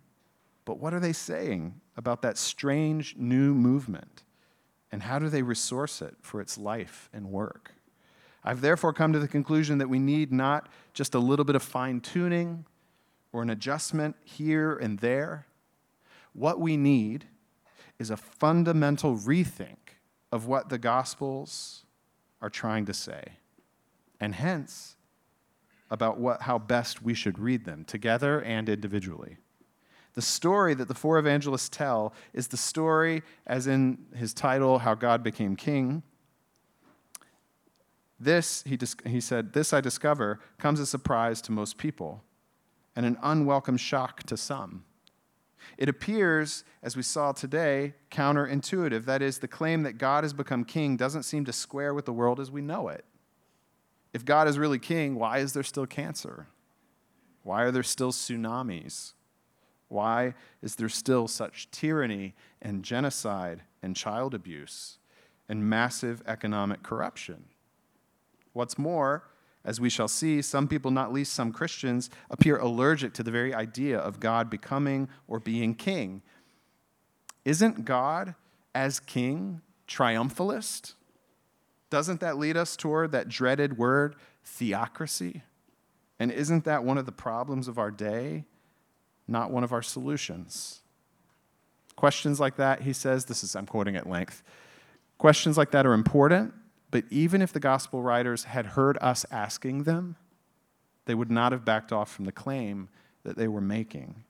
but 0.63 0.79
what 0.79 0.94
are 0.94 1.00
they 1.00 1.13
saying 1.13 1.82
about 1.98 2.22
that 2.22 2.38
strange 2.38 3.15
new 3.17 3.53
movement? 3.53 4.24
And 4.91 5.03
how 5.03 5.20
do 5.20 5.27
they 5.27 5.41
resource 5.41 6.01
it 6.01 6.15
for 6.22 6.39
its 6.39 6.58
life 6.58 7.10
and 7.13 7.29
work? 7.29 7.74
I've 8.44 8.62
therefore 8.62 8.94
come 8.94 9.12
to 9.12 9.20
the 9.20 9.27
conclusion 9.27 9.79
that 9.79 9.89
we 9.89 10.00
need 10.00 10.32
not 10.32 10.70
just 10.94 11.15
a 11.15 11.20
little 11.20 11.46
bit 11.46 11.55
of 11.55 11.63
fine 11.63 12.00
tuning 12.00 12.65
or 13.34 13.41
an 13.41 13.50
adjustment 13.50 14.15
here 14.24 14.75
and 14.75 15.00
there. 15.00 15.48
What 16.34 16.60
we 16.60 16.77
need 16.77 17.25
is 18.00 18.10
a 18.10 18.17
fundamental 18.17 19.17
rethink 19.17 19.77
of 20.32 20.48
what 20.48 20.70
the 20.70 20.77
Gospels 20.77 21.84
are 22.41 22.50
trying 22.50 22.86
to 22.86 22.94
say, 22.94 23.39
and 24.20 24.36
hence 24.36 24.95
about 25.89 26.20
what, 26.20 26.42
how 26.42 26.58
best 26.58 27.01
we 27.01 27.13
should 27.13 27.39
read 27.39 27.65
them 27.65 27.86
together 27.86 28.42
and 28.42 28.70
individually. 28.70 29.38
The 30.13 30.22
story 30.22 30.74
that 30.74 30.88
the 30.88 30.94
four 30.94 31.20
evangelists 31.20 31.70
tell 31.70 32.13
is 32.34 32.48
the 32.48 32.58
story, 32.58 33.22
as 33.46 33.68
in 33.68 33.98
his 34.15 34.34
title, 34.34 34.80
How 34.80 34.96
God 34.96 35.24
Became 35.24 35.56
King. 35.56 36.04
This, 38.18 38.63
he, 38.65 38.77
dis- 38.77 38.96
he 39.06 39.20
said, 39.20 39.51
this 39.54 39.74
I 39.74 39.82
discover 39.82 40.39
comes 40.58 40.80
as 40.80 40.88
a 40.88 40.92
surprise 40.92 41.42
to 41.44 41.51
most 41.51 41.77
people 41.77 42.24
and 42.96 43.06
an 43.06 43.18
unwelcome 43.22 43.77
shock 43.77 44.24
to 44.24 44.38
some. 44.38 44.86
It 45.77 45.89
appears, 45.89 46.63
as 46.82 46.96
we 46.96 47.04
saw 47.04 47.34
today, 47.34 47.96
counterintuitive. 48.10 49.04
That 49.06 49.22
is, 49.22 49.39
the 49.39 49.48
claim 49.48 49.84
that 49.84 49.98
God 49.98 50.24
has 50.24 50.32
become 50.32 50.63
king 50.63 50.96
doesn't 50.96 51.24
seem 51.24 51.44
to 51.46 51.54
square 51.54 51.94
with 51.94 52.06
the 52.06 52.13
world 52.13 52.39
as 52.39 52.51
we 52.51 52.62
know 52.62 52.88
it. 52.88 53.04
If 54.16 54.24
God 54.24 54.48
is 54.48 54.58
really 54.58 54.80
king, 54.80 55.16
why 55.16 55.40
is 55.40 55.52
there 55.52 55.62
still 55.62 55.86
cancer? 55.86 56.48
Why 57.44 57.64
are 57.64 57.72
there 57.72 57.84
still 57.84 58.14
tsunamis? 58.14 59.12
Why 59.90 60.36
is 60.62 60.78
there 60.78 60.88
still 60.88 61.28
such 61.28 61.70
tyranny 61.70 62.34
and 62.62 62.82
genocide 62.82 63.64
and 63.84 63.94
child 63.94 64.34
abuse 64.34 65.00
and 65.50 65.70
massive 65.70 66.24
economic 66.26 66.82
corruption? 66.82 67.44
What's 68.54 68.78
more, 68.78 69.28
as 69.66 69.82
we 69.82 69.90
shall 69.90 70.08
see, 70.08 70.42
some 70.42 70.70
people, 70.70 70.92
not 70.92 71.12
least 71.12 71.34
some 71.34 71.52
Christians, 71.52 72.10
appear 72.30 72.56
allergic 72.56 73.12
to 73.16 73.24
the 73.24 73.32
very 73.32 73.54
idea 73.54 74.00
of 74.00 74.22
God 74.22 74.50
becoming 74.50 75.10
or 75.28 75.42
being 75.42 75.76
king. 75.76 76.22
Isn't 77.44 77.84
God, 77.84 78.36
as 78.74 79.02
king, 79.02 79.60
triumphalist? 79.90 80.94
Doesn't 81.89 82.20
that 82.20 82.38
lead 82.38 82.58
us 82.58 82.75
toward 82.75 83.12
that 83.12 83.30
dreaded 83.30 83.77
word, 83.77 84.15
theocracy? 84.44 85.44
And 86.20 86.32
isn't 86.32 86.65
that 86.65 86.84
one 86.84 86.98
of 86.98 87.06
the 87.06 87.12
problems 87.12 87.68
of 87.68 87.77
our 87.77 87.92
day? 87.92 88.46
not 89.27 89.51
one 89.51 89.63
of 89.63 89.74
our 89.74 89.82
solutions. 89.82 90.82
Questions 91.96 92.39
like 92.39 92.58
that, 92.58 92.82
he 92.82 92.94
says, 92.94 93.25
this 93.25 93.44
is, 93.44 93.56
I'm 93.56 93.65
quoting 93.65 93.96
at 93.96 94.08
length. 94.08 94.44
Questions 95.18 95.58
like 95.58 95.72
that 95.72 95.86
are 95.86 95.94
important, 95.94 96.54
but 96.92 97.06
even 97.10 97.42
if 97.42 97.54
the 97.54 97.60
gospel 97.60 98.01
writers 98.01 98.44
had 98.44 98.65
heard 98.68 98.98
us 99.01 99.25
asking 99.32 99.84
them, 99.84 100.18
they 101.06 101.15
would 101.15 101.32
not 101.32 101.51
have 101.51 101.63
backed 101.63 101.92
off 101.92 102.12
from 102.12 102.25
the 102.25 102.32
claim 102.32 102.89
that 103.24 103.38
they 103.38 103.48
were 103.48 103.62
making. 103.62 104.24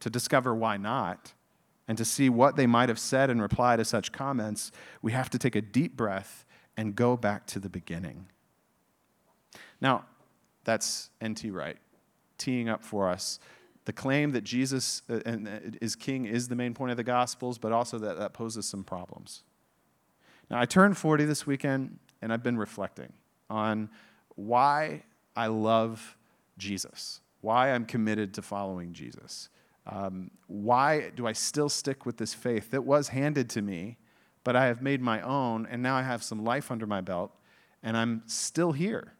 To 0.00 0.10
discover 0.10 0.54
why 0.54 0.76
not, 0.76 1.32
and 1.88 1.96
to 1.96 2.04
see 2.04 2.28
what 2.28 2.56
they 2.56 2.66
might 2.66 2.88
have 2.88 2.98
said 2.98 3.30
in 3.30 3.40
reply 3.40 3.76
to 3.76 3.84
such 3.84 4.12
comments, 4.12 4.70
we 5.00 5.12
have 5.12 5.30
to 5.30 5.38
take 5.38 5.56
a 5.56 5.62
deep 5.62 5.96
breath 5.96 6.44
and 6.76 6.94
go 6.94 7.16
back 7.16 7.46
to 7.46 7.58
the 7.58 7.68
beginning. 7.68 8.26
Now, 9.80 10.04
that's 10.64 11.10
N.T. 11.20 11.50
Wright 11.50 11.78
teeing 12.38 12.68
up 12.68 12.82
for 12.82 13.08
us 13.08 13.38
the 13.86 13.92
claim 13.92 14.32
that 14.32 14.42
Jesus 14.44 15.02
uh, 15.08 15.20
uh, 15.24 15.36
is 15.80 15.96
king 15.96 16.26
is 16.26 16.48
the 16.48 16.56
main 16.56 16.74
point 16.74 16.90
of 16.90 16.96
the 16.96 17.04
Gospels, 17.04 17.56
but 17.56 17.72
also 17.72 17.98
that 17.98 18.18
that 18.18 18.34
poses 18.34 18.66
some 18.66 18.84
problems. 18.84 19.44
Now, 20.50 20.60
I 20.60 20.66
turned 20.66 20.98
40 20.98 21.24
this 21.24 21.46
weekend, 21.46 21.98
and 22.20 22.32
I've 22.32 22.42
been 22.42 22.58
reflecting 22.58 23.12
on 23.48 23.88
why 24.34 25.04
I 25.36 25.46
love 25.46 26.16
Jesus, 26.58 27.20
why 27.40 27.70
I'm 27.72 27.84
committed 27.86 28.34
to 28.34 28.42
following 28.42 28.92
Jesus. 28.92 29.48
Um, 29.86 30.32
why 30.48 31.10
do 31.14 31.28
I 31.28 31.32
still 31.32 31.68
stick 31.68 32.04
with 32.04 32.16
this 32.16 32.34
faith 32.34 32.72
that 32.72 32.82
was 32.82 33.08
handed 33.08 33.48
to 33.50 33.62
me, 33.62 33.98
but 34.46 34.54
I 34.54 34.66
have 34.66 34.80
made 34.80 35.00
my 35.00 35.20
own, 35.22 35.66
and 35.68 35.82
now 35.82 35.96
I 35.96 36.02
have 36.02 36.22
some 36.22 36.44
life 36.44 36.70
under 36.70 36.86
my 36.86 37.00
belt, 37.00 37.32
and 37.82 37.96
I'm 37.96 38.22
still 38.26 38.70
here? 38.70 39.14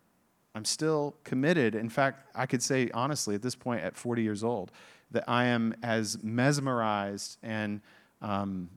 I'm 0.55 0.65
still 0.65 1.17
committed. 1.25 1.75
In 1.75 1.89
fact, 1.89 2.31
I 2.33 2.47
could 2.47 2.63
say 2.63 2.91
honestly 2.95 3.35
at 3.35 3.43
this 3.43 3.57
point, 3.57 3.83
at 3.83 3.97
40 3.97 4.23
years 4.23 4.45
old, 4.45 4.71
that 5.11 5.25
I 5.27 5.47
am 5.47 5.75
as 5.83 6.23
mesmerized 6.23 7.39
and 7.43 7.81
um, 8.23 8.71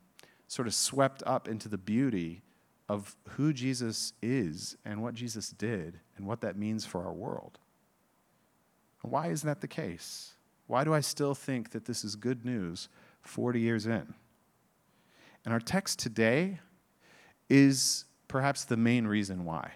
sort 0.47 0.67
of 0.67 0.73
swept 0.73 1.21
up 1.27 1.47
into 1.47 1.69
the 1.69 1.77
beauty 1.77 2.41
of 2.89 3.15
who 3.27 3.53
Jesus 3.53 4.13
is 4.23 4.75
and 4.83 5.03
what 5.03 5.13
Jesus 5.13 5.49
did 5.51 5.99
and 6.17 6.25
what 6.25 6.41
that 6.41 6.57
means 6.57 6.83
for 6.83 7.05
our 7.05 7.13
world. 7.13 7.59
Why 9.03 9.27
is 9.27 9.43
that 9.43 9.61
the 9.61 9.67
case? 9.67 10.33
Why 10.65 10.83
do 10.83 10.95
I 10.95 11.01
still 11.01 11.35
think 11.35 11.69
that 11.73 11.85
this 11.85 12.03
is 12.03 12.15
good 12.15 12.43
news 12.43 12.89
40 13.21 13.59
years 13.59 13.85
in? 13.85 14.15
And 15.49 15.53
our 15.55 15.59
text 15.59 15.97
today 15.97 16.59
is 17.49 18.05
perhaps 18.27 18.65
the 18.65 18.77
main 18.77 19.07
reason 19.07 19.45
why. 19.45 19.71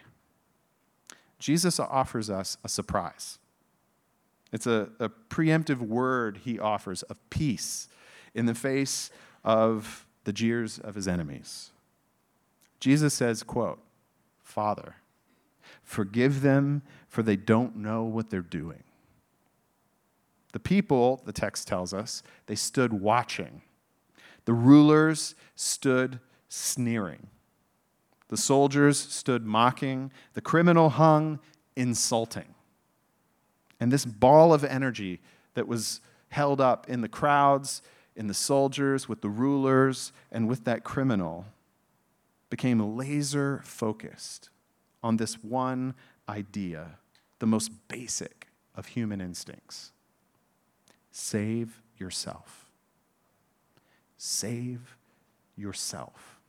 Jesus 1.39 1.80
offers 1.80 2.30
us 2.30 2.58
a 2.63 2.70
surprise. 2.70 3.39
It's 4.51 4.68
a, 4.68 4.89
a 5.00 5.10
preemptive 5.10 5.80
word 5.80 6.42
he 6.44 6.60
offers 6.60 7.01
of 7.01 7.18
peace 7.32 7.88
in 8.36 8.46
the 8.46 8.53
face 8.53 9.10
of 9.44 10.06
the 10.25 10.32
jeers 10.32 10.77
of 10.77 10.94
his 10.94 11.08
enemies. 11.08 11.72
Jesus 12.80 13.15
says, 13.15 13.42
quote, 13.42 13.80
Father, 14.44 14.98
forgive 15.82 16.42
them, 16.42 16.84
for 17.08 17.24
they 17.24 17.36
don't 17.36 17.77
know 17.77 18.03
what 18.03 18.30
they're 18.30 18.42
doing. 18.42 18.84
The 20.51 20.60
people, 20.60 21.24
the 21.25 21.34
text 21.34 21.68
tells 21.68 21.96
us, 21.96 22.22
they 22.46 22.53
stood 22.53 22.94
watching. 22.94 23.63
The 24.45 24.53
rulers 24.53 25.35
stood 25.55 26.19
sneering. 26.50 27.27
The 28.29 28.38
soldiers 28.38 28.97
stood 28.97 29.45
mocking. 29.45 30.12
The 30.33 30.41
criminal 30.41 30.89
hung 30.89 31.39
insulting. 31.75 32.55
And 33.79 33.91
this 33.91 34.05
ball 34.05 34.53
of 34.53 34.63
energy 34.63 35.21
that 35.53 35.67
was 35.67 36.01
held 36.29 36.59
up 36.59 36.89
in 36.89 37.01
the 37.01 37.09
crowds, 37.09 37.81
in 38.15 38.27
the 38.27 38.33
soldiers, 38.33 39.07
with 39.07 39.21
the 39.21 39.29
rulers, 39.29 40.12
and 40.31 40.47
with 40.47 40.63
that 40.65 40.83
criminal 40.83 41.45
became 42.50 42.97
laser 42.97 43.62
focused 43.63 44.50
on 45.01 45.17
this 45.17 45.43
one 45.43 45.93
idea, 46.29 46.97
the 47.39 47.45
most 47.45 47.71
basic 47.88 48.47
of 48.75 48.88
human 48.88 49.21
instincts 49.21 49.91
save 51.12 51.81
yourself. 51.97 52.62
Save 54.25 54.96
yourself. 55.58 56.39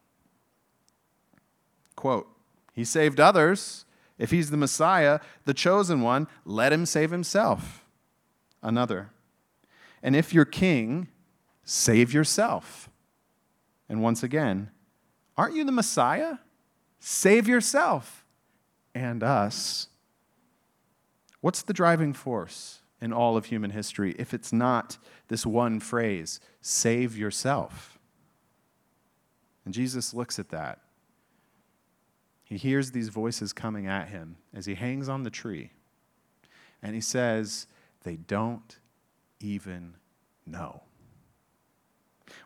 Quote, 1.97 2.29
He 2.73 2.85
saved 2.85 3.19
others. 3.19 3.85
If 4.17 4.31
he's 4.31 4.53
the 4.53 4.57
Messiah, 4.57 5.19
the 5.45 5.55
chosen 5.55 6.01
one, 6.01 6.29
let 6.45 6.73
him 6.73 6.87
save 6.87 7.11
himself. 7.11 7.85
Another. 8.63 9.11
And 10.05 10.15
if 10.15 10.33
you're 10.33 10.45
king, 10.45 11.09
save 11.65 12.15
yourself. 12.15 12.89
And 13.89 14.01
once 14.01 14.23
again, 14.23 14.71
aren't 15.37 15.57
you 15.57 15.65
the 15.65 15.73
Messiah? 15.73 16.37
Save 17.01 17.49
yourself 17.49 18.25
and 18.95 19.25
us. 19.25 19.89
What's 21.41 21.63
the 21.63 21.73
driving 21.73 22.13
force 22.13 22.83
in 23.05 23.13
all 23.13 23.37
of 23.37 23.47
human 23.47 23.71
history 23.71 24.17
if 24.19 24.33
it's 24.33 24.53
not 24.53 24.99
this 25.29 25.45
one 25.45 25.79
phrase, 25.79 26.41
save 26.61 27.17
yourself? 27.17 27.99
And 29.65 29.73
Jesus 29.73 30.13
looks 30.13 30.39
at 30.39 30.49
that 30.51 30.81
he 32.45 32.57
hears 32.57 32.91
these 32.91 33.09
voices 33.09 33.53
coming 33.53 33.87
at 33.87 34.09
him 34.09 34.37
as 34.55 34.67
he 34.67 34.75
hangs 34.75 35.09
on 35.09 35.23
the 35.23 35.31
tree. 35.31 35.73
And 36.83 36.95
he 36.95 37.01
says, 37.01 37.67
They 38.05 38.17
don't 38.17 38.79
even 39.41 39.95
know. 40.47 40.83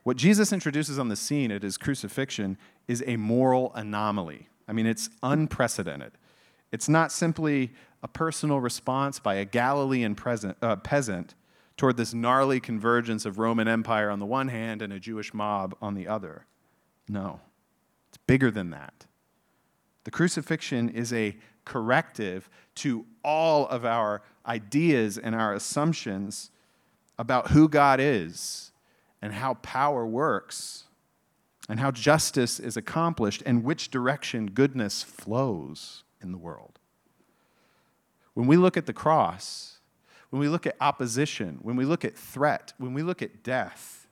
What 0.05 0.17
Jesus 0.17 0.53
introduces 0.53 0.99
on 0.99 1.09
the 1.09 1.17
scene 1.17 1.51
at 1.51 1.63
his 1.63 1.77
crucifixion 1.77 2.57
is 2.87 3.03
a 3.07 3.17
moral 3.17 3.73
anomaly. 3.75 4.49
I 4.67 4.73
mean, 4.73 4.87
it's 4.87 5.11
unprecedented. 5.23 6.13
It's 6.71 6.89
not 6.89 7.13
simply 7.13 7.73
a 8.03 8.09
personal 8.09 8.61
response 8.61 9.19
by 9.19 9.35
a 9.35 9.45
Galilean 9.45 10.15
present, 10.15 10.57
uh, 10.63 10.77
peasant 10.77 11.35
toward 11.77 11.97
this 11.97 12.13
gnarly 12.13 12.61
convergence 12.61 13.25
of 13.25 13.39
Roman 13.39 13.69
Empire 13.69 14.11
on 14.11 14.19
the 14.19 14.27
one 14.27 14.49
hand 14.49 14.83
and 14.83 14.93
a 14.93 15.01
Jewish 15.01 15.33
mob 15.33 15.77
on 15.81 15.95
the 15.95 16.07
other. 16.07 16.47
No, 17.09 17.41
it's 18.09 18.19
bigger 18.27 18.51
than 18.51 18.71
that. 18.71 19.07
The 20.05 20.11
crucifixion 20.11 20.89
is 20.91 21.13
a 21.13 21.37
corrective 21.65 22.49
to 22.77 23.05
all 23.25 23.67
of 23.69 23.85
our 23.85 24.23
ideas 24.47 25.19
and 25.19 25.35
our 25.35 25.55
assumptions 25.55 26.51
about 27.19 27.49
who 27.49 27.69
God 27.69 28.01
is 28.01 28.73
and 29.21 29.35
how 29.35 29.55
power 29.55 30.07
works 30.07 30.85
and 31.69 31.81
how 31.81 31.91
justice 31.91 32.59
is 32.59 32.77
accomplished 32.77 33.43
and 33.45 33.65
which 33.65 33.91
direction 33.91 34.47
goodness 34.47 35.03
flows 35.03 36.05
in 36.23 36.33
the 36.33 36.39
world. 36.39 36.79
When 38.35 38.47
we 38.47 38.57
look 38.57 38.77
at 38.77 38.87
the 38.87 38.93
cross, 38.93 39.79
when 40.31 40.41
we 40.41 40.49
look 40.49 40.67
at 40.67 40.77
opposition, 40.81 41.59
when 41.63 41.77
we 41.77 41.85
look 41.85 42.05
at 42.05 42.17
threat, 42.17 42.73
when 42.79 42.95
we 42.95 43.03
look 43.03 43.23
at 43.23 43.43
death, 43.43 44.07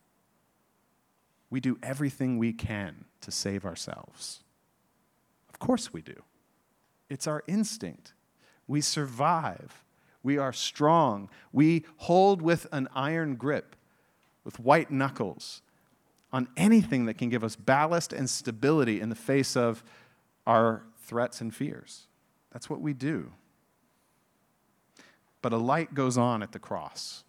we 1.51 1.61
do 1.61 1.79
everything 1.83 2.39
we 2.39 2.53
can 2.53 3.05
to 3.21 3.31
save 3.31 3.65
ourselves. 3.65 4.43
Of 5.49 5.59
course 5.59 5.93
we 5.93 6.03
do. 6.03 6.23
It's 7.09 7.27
our 7.27 7.45
instinct. 7.47 8.15
We 8.67 8.81
survive. 8.81 9.85
We 10.23 10.39
are 10.39 10.53
strong. 10.53 11.29
We 11.53 11.85
hold 11.99 12.43
with 12.43 12.67
an 12.73 12.89
iron 12.95 13.37
grip, 13.37 13.77
with 14.45 14.59
white 14.59 14.91
knuckles, 14.91 15.63
on 16.33 16.49
anything 16.57 17.07
that 17.07 17.17
can 17.17 17.29
give 17.29 17.45
us 17.45 17.55
ballast 17.55 18.13
and 18.13 18.29
stability 18.29 19.01
in 19.01 19.09
the 19.09 19.15
face 19.15 19.57
of 19.57 19.85
our 20.47 20.83
threats 21.07 21.41
and 21.41 21.55
fears. 21.55 22.07
That's 22.53 22.69
what 22.69 22.81
we 22.81 22.93
do. 22.93 23.33
But 25.43 25.53
a 25.53 25.59
light 25.59 25.95
goes 25.95 26.19
on 26.19 26.43
at 26.43 26.53
the 26.53 26.59
cross. 26.59 27.25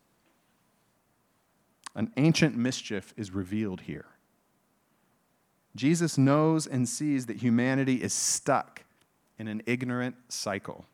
An 1.96 2.12
ancient 2.17 2.55
mischief 2.55 3.13
is 3.17 3.31
revealed 3.31 3.81
here. 3.81 4.05
Jesus 5.75 6.17
knows 6.17 6.65
and 6.65 6.89
sees 6.89 7.27
that 7.27 7.38
humanity 7.38 8.01
is 8.01 8.13
stuck 8.13 8.84
in 9.38 9.48
an 9.48 9.62
ignorant 9.65 10.15
cycle. 10.29 10.86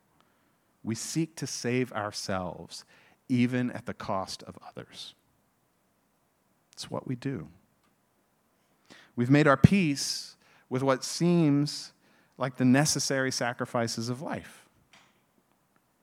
We 0.84 0.96
seek 0.96 1.38
to 1.38 1.48
save 1.48 1.94
ourselves, 1.94 2.84
even 3.30 3.72
at 3.72 3.86
the 3.86 3.94
cost 3.94 4.44
of 4.44 4.58
others. 4.68 5.16
It's 6.74 6.92
what 6.92 7.08
we 7.08 7.16
do. 7.16 7.48
We've 9.16 9.30
made 9.30 9.48
our 9.48 9.58
peace 9.58 10.36
with 10.70 10.84
what 10.84 11.04
seems 11.04 11.94
like 12.38 12.58
the 12.58 12.66
necessary 12.66 13.32
sacrifices 13.32 14.10
of 14.10 14.22
life. 14.22 14.68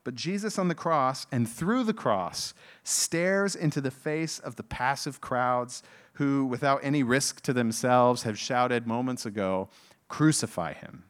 But 0.05 0.15
Jesus 0.15 0.59
on 0.59 0.69
the 0.69 0.75
cross 0.75 1.27
and 1.31 1.49
through 1.49 1.85
the 1.85 1.93
cross 1.93 2.55
stares 2.83 3.55
into 3.55 3.81
the 3.81 3.91
face 3.91 4.39
of 4.39 4.57
the 4.57 4.63
passive 4.63 5.21
crowds 5.21 5.83
who, 6.15 6.47
without 6.47 6.81
any 6.83 7.03
risk 7.03 7.43
to 7.43 7.53
themselves, 7.53 8.23
have 8.23 8.39
shouted 8.39 8.87
moments 8.87 9.27
ago, 9.27 9.69
Crucify 10.09 10.73
him. 10.73 11.05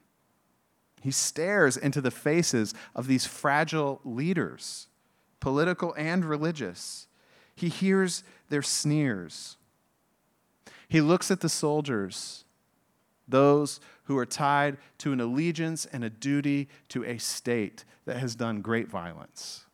He 1.01 1.11
stares 1.11 1.77
into 1.77 2.01
the 2.01 2.11
faces 2.11 2.75
of 2.95 3.07
these 3.07 3.25
fragile 3.25 4.01
leaders, 4.05 4.89
political 5.41 5.95
and 5.97 6.25
religious. 6.25 7.07
He 7.55 7.69
hears 7.71 8.23
their 8.51 8.63
sneers. 8.63 9.57
He 10.89 11.01
looks 11.01 11.31
at 11.31 11.41
the 11.41 11.49
soldiers, 11.49 12.45
those 13.27 13.81
who 14.11 14.19
are 14.19 14.27
tied 14.27 14.77
to 14.99 15.13
an 15.13 15.21
allegiance 15.21 15.87
and 15.87 16.03
a 16.03 16.11
duty 16.11 16.69
to 16.89 17.05
a 17.05 17.17
state 17.17 17.85
that 18.07 18.17
has 18.17 18.35
done 18.35 18.61
great 18.61 18.89
violence. 18.89 19.67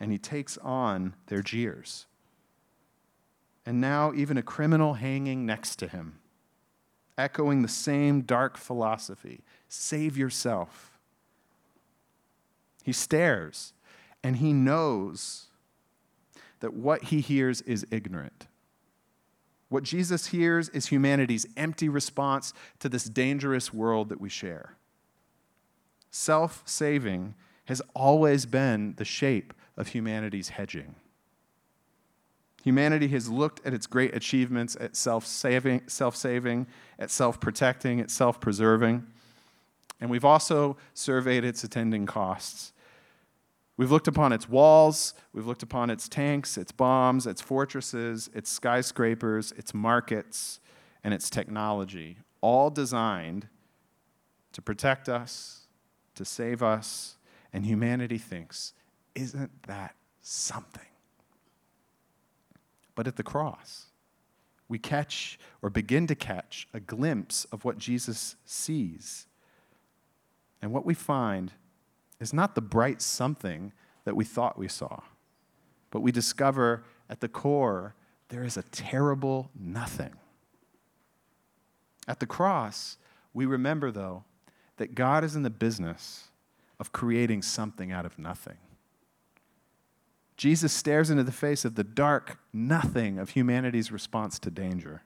And 0.00 0.10
he 0.10 0.18
takes 0.18 0.58
on 0.58 1.14
their 1.28 1.40
jeers. 1.40 2.06
And 3.64 3.80
now, 3.80 4.12
even 4.12 4.36
a 4.36 4.42
criminal 4.42 4.94
hanging 4.94 5.46
next 5.46 5.76
to 5.76 5.86
him 5.86 6.18
echoing 7.16 7.62
the 7.62 7.68
same 7.68 8.22
dark 8.22 8.56
philosophy 8.56 9.44
save 9.68 10.16
yourself. 10.16 10.98
He 12.82 12.92
stares 12.92 13.72
and 14.24 14.38
he 14.38 14.52
knows 14.52 15.46
that 16.58 16.74
what 16.74 17.04
he 17.04 17.20
hears 17.20 17.60
is 17.60 17.86
ignorant. 17.92 18.48
What 19.74 19.82
Jesus 19.82 20.26
hears 20.26 20.68
is 20.68 20.86
humanity's 20.86 21.48
empty 21.56 21.88
response 21.88 22.52
to 22.78 22.88
this 22.88 23.06
dangerous 23.06 23.74
world 23.74 24.08
that 24.10 24.20
we 24.20 24.28
share. 24.28 24.76
Self 26.12 26.62
saving 26.64 27.34
has 27.64 27.82
always 27.92 28.46
been 28.46 28.94
the 28.98 29.04
shape 29.04 29.52
of 29.76 29.88
humanity's 29.88 30.50
hedging. 30.50 30.94
Humanity 32.62 33.08
has 33.08 33.28
looked 33.28 33.66
at 33.66 33.74
its 33.74 33.88
great 33.88 34.14
achievements 34.14 34.76
at 34.78 34.94
self 34.94 35.26
saving, 35.26 35.82
self-saving 35.88 36.68
at 36.96 37.10
self 37.10 37.40
protecting, 37.40 37.98
at 37.98 38.12
self 38.12 38.38
preserving. 38.38 39.04
And 40.00 40.08
we've 40.08 40.24
also 40.24 40.76
surveyed 40.94 41.44
its 41.44 41.64
attending 41.64 42.06
costs. 42.06 42.72
We've 43.76 43.90
looked 43.90 44.06
upon 44.08 44.32
its 44.32 44.48
walls, 44.48 45.14
we've 45.32 45.46
looked 45.46 45.62
upon 45.62 45.90
its 45.90 46.08
tanks, 46.08 46.56
its 46.56 46.70
bombs, 46.70 47.26
its 47.26 47.40
fortresses, 47.40 48.30
its 48.32 48.50
skyscrapers, 48.50 49.52
its 49.52 49.74
markets, 49.74 50.60
and 51.02 51.12
its 51.12 51.28
technology, 51.28 52.18
all 52.40 52.70
designed 52.70 53.48
to 54.52 54.62
protect 54.62 55.08
us, 55.08 55.66
to 56.14 56.24
save 56.24 56.62
us, 56.62 57.16
and 57.52 57.66
humanity 57.66 58.18
thinks, 58.18 58.74
isn't 59.14 59.64
that 59.64 59.96
something? 60.22 60.86
but 62.94 63.06
at 63.06 63.16
the 63.16 63.22
cross. 63.22 63.86
We 64.68 64.78
catch 64.78 65.38
or 65.62 65.70
begin 65.70 66.06
to 66.06 66.14
catch 66.14 66.68
a 66.72 66.80
glimpse 66.80 67.44
of 67.46 67.64
what 67.64 67.78
Jesus 67.78 68.36
sees. 68.44 69.26
And 70.62 70.72
what 70.72 70.86
we 70.86 70.94
find 70.94 71.52
is 72.24 72.32
not 72.32 72.54
the 72.54 72.62
bright 72.62 73.02
something 73.02 73.72
that 74.04 74.16
we 74.16 74.24
thought 74.24 74.58
we 74.58 74.66
saw, 74.66 75.00
but 75.90 76.00
we 76.00 76.10
discover 76.10 76.82
at 77.08 77.20
the 77.20 77.28
core 77.28 77.94
there 78.30 78.44
is 78.44 78.56
a 78.56 78.62
terrible 78.62 79.50
nothing. 79.54 80.14
At 82.08 82.20
the 82.20 82.26
cross, 82.26 82.96
we 83.34 83.44
remember, 83.44 83.90
though, 83.90 84.24
that 84.78 84.94
God 84.94 85.22
is 85.22 85.36
in 85.36 85.42
the 85.42 85.50
business 85.50 86.28
of 86.80 86.92
creating 86.92 87.42
something 87.42 87.92
out 87.92 88.06
of 88.06 88.18
nothing. 88.18 88.56
Jesus 90.38 90.72
stares 90.72 91.10
into 91.10 91.24
the 91.24 91.30
face 91.30 91.66
of 91.66 91.74
the 91.74 91.84
dark 91.84 92.38
nothing 92.52 93.18
of 93.18 93.30
humanity's 93.30 93.92
response 93.92 94.38
to 94.40 94.50
danger. 94.50 95.02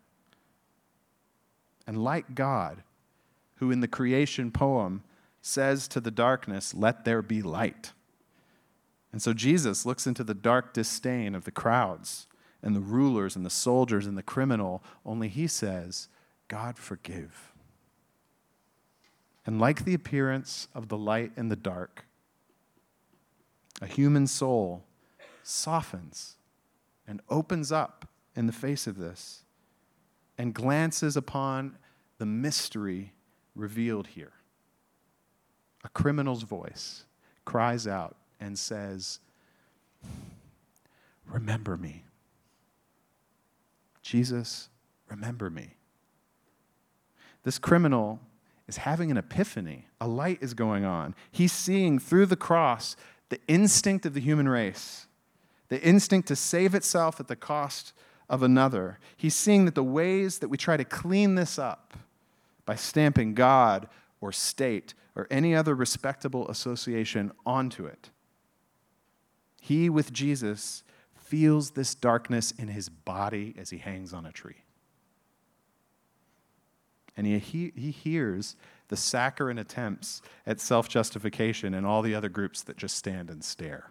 And 1.85 2.03
like 2.03 2.37
God, 2.37 2.85
who 3.57 3.73
in 3.73 3.81
the 3.81 3.89
creation 3.89 4.53
poem 4.53 5.03
says 5.41 5.89
to 5.89 6.01
the 6.01 6.11
darkness, 6.11 6.75
Let 6.75 7.05
there 7.05 7.23
be 7.23 7.43
light. 7.43 7.93
And 9.13 9.23
so 9.23 9.33
Jesus 9.33 9.87
looks 9.87 10.07
into 10.07 10.23
the 10.23 10.35
dark 10.35 10.75
disdain 10.75 11.35
of 11.35 11.45
the 11.45 11.51
crowds 11.51 12.27
and 12.63 12.75
the 12.75 12.81
rulers 12.81 13.37
and 13.37 13.47
the 13.47 13.51
soldiers 13.51 14.07
and 14.07 14.19
the 14.19 14.23
criminal, 14.23 14.83
only 15.07 15.29
he 15.29 15.47
says, 15.47 16.09
God 16.49 16.79
forgive. 16.79 17.53
And 19.47 19.61
like 19.61 19.85
the 19.85 19.95
appearance 19.95 20.69
of 20.75 20.89
the 20.89 20.99
light 20.99 21.33
in 21.37 21.49
the 21.49 21.57
dark, 21.57 22.05
a 23.81 23.87
human 23.87 24.27
soul 24.27 24.85
softens 25.43 26.37
and 27.07 27.23
opens 27.31 27.73
up 27.73 28.09
in 28.37 28.47
the 28.47 28.53
face 28.53 28.87
of 28.87 28.99
this 28.99 29.45
and 30.37 30.55
glances 30.55 31.17
upon 31.17 31.79
the 32.19 32.27
mystery 32.27 33.13
revealed 33.55 34.09
here. 34.09 34.33
A 35.89 35.91
criminal's 35.91 36.43
voice 36.43 37.07
cries 37.47 37.87
out 37.87 38.15
and 38.39 38.59
says, 38.59 39.21
Remember 41.27 41.79
me. 41.79 42.05
Jesus, 44.03 44.69
remember 45.09 45.49
me. 45.49 45.77
This 47.43 47.59
criminal 47.59 48.21
is 48.67 48.77
having 48.77 49.11
an 49.11 49.17
epiphany. 49.17 49.87
A 49.99 50.07
light 50.07 50.39
is 50.43 50.53
going 50.53 50.85
on. 50.85 51.15
He's 51.31 51.53
seeing 51.53 51.99
through 51.99 52.27
the 52.27 52.37
cross 52.37 52.95
the 53.31 53.41
instinct 53.49 54.05
of 54.05 54.13
the 54.13 54.21
human 54.21 54.49
race 54.49 55.07
the 55.69 55.83
instinct 55.83 56.29
to 56.29 56.37
save 56.37 56.75
itself 56.75 57.21
at 57.21 57.29
the 57.29 57.37
cost 57.37 57.93
of 58.29 58.43
another. 58.43 58.99
He's 59.17 59.35
seeing 59.35 59.65
that 59.67 59.75
the 59.75 59.85
ways 59.85 60.39
that 60.39 60.49
we 60.49 60.57
try 60.57 60.77
to 60.77 60.85
clean 60.85 61.35
this 61.35 61.59
up 61.59 61.95
by 62.65 62.75
stamping 62.75 63.35
God 63.35 63.89
or 64.21 64.33
state 64.33 64.95
or 65.15 65.27
any 65.31 65.55
other 65.55 65.75
respectable 65.75 66.49
association 66.49 67.33
onto 67.45 67.87
it. 67.87 68.11
He, 69.61 69.91
with 69.91 70.13
Jesus, 70.13 70.83
feels 71.15 71.73
this 71.73 71.95
darkness 71.95 72.53
in 72.53 72.69
his 72.69 72.89
body 72.89 73.55
as 73.59 73.71
he 73.71 73.79
hangs 73.79 74.13
on 74.13 74.25
a 74.25 74.33
tree. 74.33 74.65
And 77.17 77.27
he, 77.27 77.39
he, 77.39 77.73
he 77.75 77.91
hears 77.91 78.57
the 78.89 78.97
saccharine 78.97 79.59
attempts 79.59 80.23
at 80.47 80.61
self 80.61 80.89
justification 80.89 81.75
and 81.75 81.85
all 81.85 82.01
the 82.01 82.15
other 82.15 82.29
groups 82.29 82.63
that 82.63 82.77
just 82.77 82.97
stand 82.97 83.29
and 83.29 83.43
stare 83.45 83.91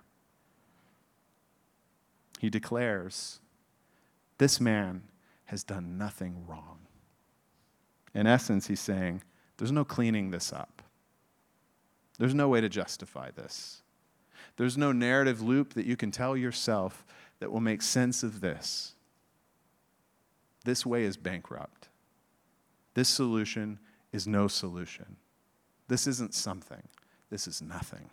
he 2.37 2.49
declares, 2.49 3.39
This 4.37 4.61
man 4.61 5.03
has 5.45 5.63
done 5.63 5.97
nothing 5.97 6.45
wrong. 6.47 6.79
In 8.13 8.27
essence, 8.27 8.67
he's 8.67 8.79
saying, 8.79 9.23
There's 9.57 9.71
no 9.71 9.83
cleaning 9.83 10.31
this 10.31 10.53
up. 10.53 10.81
There's 12.19 12.33
no 12.33 12.47
way 12.47 12.61
to 12.61 12.69
justify 12.69 13.31
this. 13.31 13.81
There's 14.57 14.77
no 14.77 14.91
narrative 14.91 15.41
loop 15.41 15.73
that 15.73 15.85
you 15.85 15.95
can 15.95 16.11
tell 16.11 16.35
yourself 16.35 17.05
that 17.39 17.51
will 17.51 17.59
make 17.59 17.81
sense 17.81 18.23
of 18.23 18.41
this. 18.41 18.93
This 20.65 20.85
way 20.85 21.03
is 21.03 21.15
bankrupt. 21.17 21.89
This 22.93 23.07
solution 23.07 23.79
is 24.11 24.27
no 24.27 24.47
solution. 24.47 25.17
This 25.87 26.07
isn't 26.07 26.33
something. 26.33 26.83
This 27.29 27.47
is 27.47 27.61
nothing. 27.61 28.09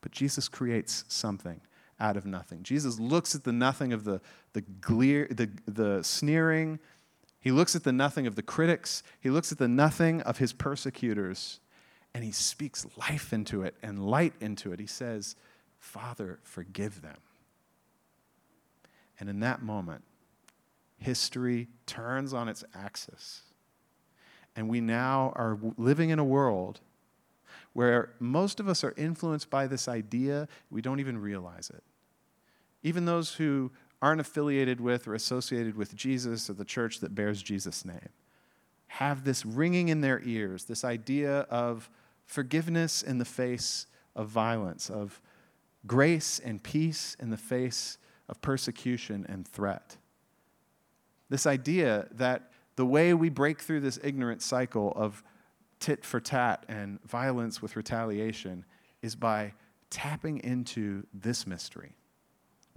But 0.00 0.12
Jesus 0.12 0.48
creates 0.48 1.04
something 1.08 1.60
out 2.00 2.16
of 2.16 2.26
nothing. 2.26 2.62
Jesus 2.62 2.98
looks 2.98 3.34
at 3.34 3.44
the 3.44 3.52
nothing 3.52 3.92
of 3.92 4.04
the, 4.04 4.20
the, 4.52 4.62
glear, 4.62 5.28
the, 5.30 5.50
the 5.66 6.02
sneering. 6.02 6.78
He 7.46 7.52
looks 7.52 7.76
at 7.76 7.84
the 7.84 7.92
nothing 7.92 8.26
of 8.26 8.34
the 8.34 8.42
critics. 8.42 9.04
He 9.20 9.30
looks 9.30 9.52
at 9.52 9.58
the 9.58 9.68
nothing 9.68 10.20
of 10.22 10.38
his 10.38 10.52
persecutors 10.52 11.60
and 12.12 12.24
he 12.24 12.32
speaks 12.32 12.84
life 12.96 13.32
into 13.32 13.62
it 13.62 13.76
and 13.84 14.04
light 14.04 14.32
into 14.40 14.72
it. 14.72 14.80
He 14.80 14.88
says, 14.88 15.36
Father, 15.78 16.40
forgive 16.42 17.02
them. 17.02 17.18
And 19.20 19.28
in 19.28 19.38
that 19.38 19.62
moment, 19.62 20.02
history 20.98 21.68
turns 21.86 22.34
on 22.34 22.48
its 22.48 22.64
axis. 22.74 23.42
And 24.56 24.68
we 24.68 24.80
now 24.80 25.32
are 25.36 25.56
living 25.76 26.10
in 26.10 26.18
a 26.18 26.24
world 26.24 26.80
where 27.74 28.10
most 28.18 28.58
of 28.58 28.68
us 28.68 28.82
are 28.82 28.92
influenced 28.96 29.50
by 29.50 29.68
this 29.68 29.86
idea, 29.86 30.48
we 30.68 30.82
don't 30.82 30.98
even 30.98 31.16
realize 31.16 31.70
it. 31.70 31.84
Even 32.82 33.04
those 33.04 33.34
who 33.34 33.70
aren't 34.02 34.20
affiliated 34.20 34.80
with 34.80 35.08
or 35.08 35.14
associated 35.14 35.76
with 35.76 35.94
Jesus 35.94 36.50
or 36.50 36.54
the 36.54 36.64
church 36.64 37.00
that 37.00 37.14
bears 37.14 37.42
Jesus' 37.42 37.84
name 37.84 38.10
have 38.88 39.24
this 39.24 39.44
ringing 39.44 39.88
in 39.88 40.00
their 40.00 40.22
ears, 40.24 40.64
this 40.64 40.84
idea 40.84 41.40
of 41.50 41.90
forgiveness 42.24 43.02
in 43.02 43.18
the 43.18 43.24
face 43.24 43.86
of 44.14 44.28
violence, 44.28 44.88
of 44.88 45.20
grace 45.86 46.38
and 46.38 46.62
peace 46.62 47.16
in 47.20 47.30
the 47.30 47.36
face 47.36 47.98
of 48.28 48.40
persecution 48.40 49.26
and 49.28 49.46
threat. 49.46 49.96
This 51.28 51.46
idea 51.46 52.06
that 52.12 52.50
the 52.76 52.86
way 52.86 53.14
we 53.14 53.28
break 53.28 53.60
through 53.60 53.80
this 53.80 53.98
ignorant 54.02 54.42
cycle 54.42 54.92
of 54.96 55.22
tit 55.80 56.04
for 56.04 56.20
tat 56.20 56.64
and 56.68 57.02
violence 57.02 57.60
with 57.60 57.76
retaliation 57.76 58.64
is 59.02 59.14
by 59.14 59.52
tapping 59.90 60.38
into 60.38 61.04
this 61.12 61.46
mystery 61.46 61.96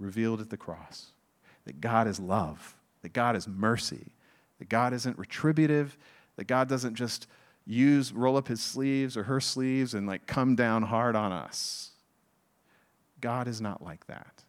revealed 0.00 0.40
at 0.40 0.50
the 0.50 0.56
cross 0.56 1.12
that 1.64 1.80
God 1.80 2.06
is 2.08 2.18
love, 2.18 2.74
that 3.02 3.12
God 3.12 3.36
is 3.36 3.46
mercy, 3.46 4.12
that 4.58 4.68
God 4.68 4.92
isn't 4.92 5.18
retributive, 5.18 5.96
that 6.36 6.46
God 6.46 6.68
doesn't 6.68 6.94
just 6.94 7.26
use, 7.66 8.12
roll 8.12 8.36
up 8.36 8.48
his 8.48 8.62
sleeves 8.62 9.16
or 9.16 9.24
her 9.24 9.40
sleeves 9.40 9.94
and 9.94 10.06
like 10.06 10.26
come 10.26 10.56
down 10.56 10.82
hard 10.82 11.14
on 11.14 11.32
us. 11.32 11.90
God 13.20 13.46
is 13.46 13.60
not 13.60 13.82
like 13.82 14.06
that. 14.06 14.44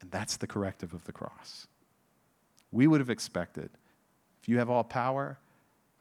And 0.00 0.10
that's 0.10 0.36
the 0.36 0.46
corrective 0.46 0.92
of 0.92 1.04
the 1.04 1.12
cross. 1.12 1.66
We 2.72 2.86
would 2.86 3.00
have 3.00 3.10
expected 3.10 3.70
if 4.42 4.48
you 4.48 4.58
have 4.58 4.68
all 4.68 4.84
power, 4.84 5.38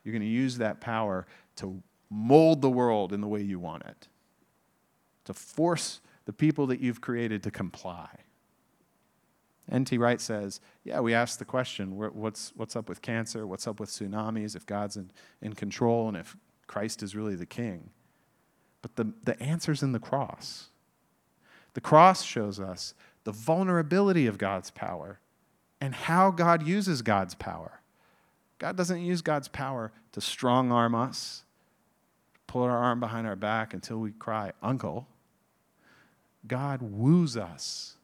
you're 0.03 0.11
going 0.11 0.21
to 0.21 0.27
use 0.27 0.57
that 0.57 0.81
power 0.81 1.25
to 1.57 1.81
mold 2.09 2.61
the 2.61 2.69
world 2.69 3.13
in 3.13 3.21
the 3.21 3.27
way 3.27 3.41
you 3.41 3.57
want 3.57 3.83
it, 3.85 4.09
to 5.23 5.33
force 5.33 6.01
the 6.25 6.33
people 6.33 6.67
that 6.67 6.79
you've 6.79 7.01
created 7.01 7.43
to 7.43 7.51
comply. 7.51 8.09
N.T. 9.71 9.97
Wright 9.97 10.19
says, 10.19 10.59
yeah, 10.83 10.99
we 10.99 11.13
ask 11.13 11.39
the 11.39 11.45
question 11.45 11.95
what's, 11.97 12.51
what's 12.55 12.75
up 12.75 12.89
with 12.89 13.01
cancer? 13.01 13.47
What's 13.47 13.65
up 13.65 13.79
with 13.79 13.89
tsunamis? 13.89 14.55
If 14.55 14.65
God's 14.65 14.97
in, 14.97 15.11
in 15.41 15.53
control 15.53 16.09
and 16.09 16.17
if 16.17 16.35
Christ 16.67 17.01
is 17.01 17.15
really 17.15 17.35
the 17.35 17.45
king. 17.45 17.89
But 18.81 18.95
the, 18.97 19.13
the 19.23 19.41
answer's 19.41 19.81
in 19.81 19.93
the 19.93 19.99
cross. 19.99 20.69
The 21.73 21.81
cross 21.81 22.23
shows 22.23 22.59
us 22.59 22.93
the 23.23 23.31
vulnerability 23.31 24.27
of 24.27 24.37
God's 24.37 24.69
power 24.69 25.19
and 25.79 25.95
how 25.95 26.31
God 26.31 26.67
uses 26.67 27.01
God's 27.01 27.35
power. 27.35 27.81
God 28.59 28.75
doesn't 28.77 29.01
use 29.01 29.21
God's 29.21 29.47
power 29.47 29.91
to 30.11 30.21
strong 30.21 30.71
arm 30.71 30.93
us, 30.95 31.43
pull 32.47 32.63
our 32.63 32.77
arm 32.77 32.99
behind 32.99 33.27
our 33.27 33.35
back 33.35 33.73
until 33.73 33.97
we 33.97 34.11
cry, 34.11 34.51
Uncle. 34.61 35.07
God 36.47 36.81
woos 36.81 37.37
us 37.37 37.97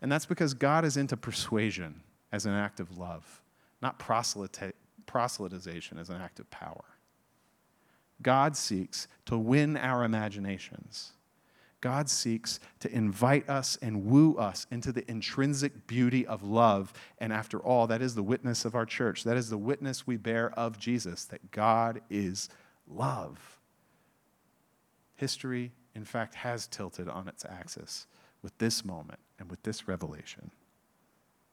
and 0.00 0.10
that's 0.10 0.26
because 0.26 0.54
God 0.54 0.84
is 0.84 0.96
into 0.96 1.16
persuasion 1.16 2.02
as 2.30 2.46
an 2.46 2.52
act 2.52 2.80
of 2.80 2.96
love, 2.96 3.42
not 3.82 3.98
proselytization 3.98 5.98
as 5.98 6.10
an 6.10 6.20
act 6.20 6.40
of 6.40 6.50
power. 6.50 6.84
God 8.20 8.56
seeks 8.56 9.08
to 9.26 9.38
win 9.38 9.76
our 9.76 10.04
imaginations. 10.04 11.12
God 11.80 12.10
seeks 12.10 12.58
to 12.80 12.92
invite 12.92 13.48
us 13.48 13.78
and 13.80 14.04
woo 14.04 14.34
us 14.34 14.66
into 14.70 14.90
the 14.90 15.08
intrinsic 15.08 15.86
beauty 15.86 16.26
of 16.26 16.42
love. 16.42 16.92
And 17.18 17.32
after 17.32 17.60
all, 17.60 17.86
that 17.86 18.02
is 18.02 18.16
the 18.16 18.22
witness 18.22 18.64
of 18.64 18.74
our 18.74 18.86
church. 18.86 19.22
That 19.22 19.36
is 19.36 19.48
the 19.48 19.58
witness 19.58 20.04
we 20.04 20.16
bear 20.16 20.50
of 20.58 20.78
Jesus, 20.78 21.24
that 21.26 21.52
God 21.52 22.00
is 22.10 22.48
love. 22.88 23.60
History, 25.14 25.72
in 25.94 26.04
fact, 26.04 26.34
has 26.34 26.66
tilted 26.66 27.08
on 27.08 27.28
its 27.28 27.44
axis 27.44 28.06
with 28.42 28.56
this 28.58 28.84
moment 28.84 29.20
and 29.38 29.50
with 29.50 29.62
this 29.62 29.88
revelation. 29.88 30.50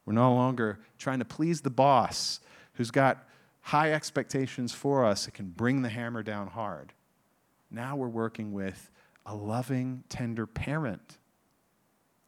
We're 0.05 0.13
no 0.13 0.33
longer 0.33 0.79
trying 0.97 1.19
to 1.19 1.25
please 1.25 1.61
the 1.61 1.69
boss 1.69 2.39
who's 2.73 2.91
got 2.91 3.27
high 3.61 3.91
expectations 3.93 4.71
for 4.71 5.03
us 5.03 5.25
that 5.25 5.33
can 5.33 5.49
bring 5.49 5.81
the 5.81 5.89
hammer 5.89 6.21
down 6.21 6.47
hard. 6.47 6.93
Now 7.71 7.95
we're 7.95 8.07
working 8.07 8.53
with 8.53 8.91
a 9.25 9.35
loving, 9.35 10.03
tender 10.07 10.45
parent 10.45 11.17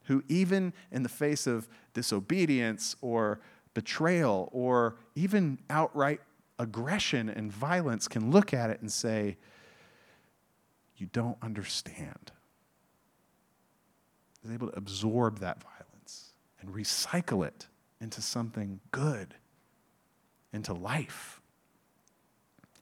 who, 0.04 0.24
even 0.28 0.72
in 0.90 1.02
the 1.02 1.08
face 1.08 1.46
of 1.46 1.68
disobedience 1.94 2.96
or 3.00 3.40
betrayal 3.74 4.48
or 4.52 4.96
even 5.14 5.58
outright 5.70 6.20
aggression 6.58 7.28
and 7.28 7.52
violence, 7.52 8.08
can 8.08 8.32
look 8.32 8.52
at 8.52 8.70
it 8.70 8.80
and 8.80 8.90
say, 8.90 9.36
You 10.98 11.08
don't 11.12 11.38
understand 11.42 12.32
is 14.44 14.54
able 14.54 14.68
to 14.68 14.76
absorb 14.76 15.40
that 15.40 15.62
violence 15.62 16.32
and 16.60 16.70
recycle 16.70 17.46
it 17.46 17.66
into 18.00 18.22
something 18.22 18.80
good, 18.90 19.34
into 20.52 20.72
life. 20.72 21.40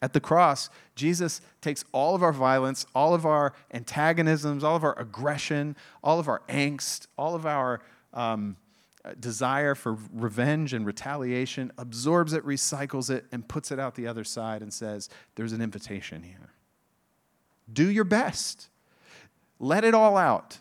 At 0.02 0.12
the 0.12 0.20
cross, 0.20 0.68
Jesus 0.94 1.40
takes 1.62 1.84
all 1.92 2.14
of 2.14 2.22
our 2.22 2.32
violence, 2.32 2.86
all 2.94 3.14
of 3.14 3.24
our 3.24 3.54
antagonisms, 3.72 4.62
all 4.62 4.76
of 4.76 4.84
our 4.84 4.98
aggression, 4.98 5.74
all 6.02 6.20
of 6.20 6.28
our 6.28 6.42
angst, 6.48 7.06
all 7.16 7.34
of 7.34 7.46
our 7.46 7.80
um, 8.12 8.56
desire 9.18 9.74
for 9.74 9.96
revenge 10.12 10.74
and 10.74 10.84
retaliation, 10.84 11.72
absorbs 11.78 12.34
it, 12.34 12.44
recycles 12.44 13.08
it, 13.08 13.24
and 13.32 13.48
puts 13.48 13.70
it 13.70 13.78
out 13.78 13.94
the 13.94 14.06
other 14.06 14.24
side 14.24 14.60
and 14.60 14.72
says, 14.72 15.08
There's 15.34 15.52
an 15.52 15.62
invitation 15.62 16.22
here. 16.22 16.50
Do 17.72 17.90
your 17.90 18.04
best. 18.04 18.68
Let 19.58 19.84
it 19.84 19.94
all 19.94 20.16
out. 20.16 20.58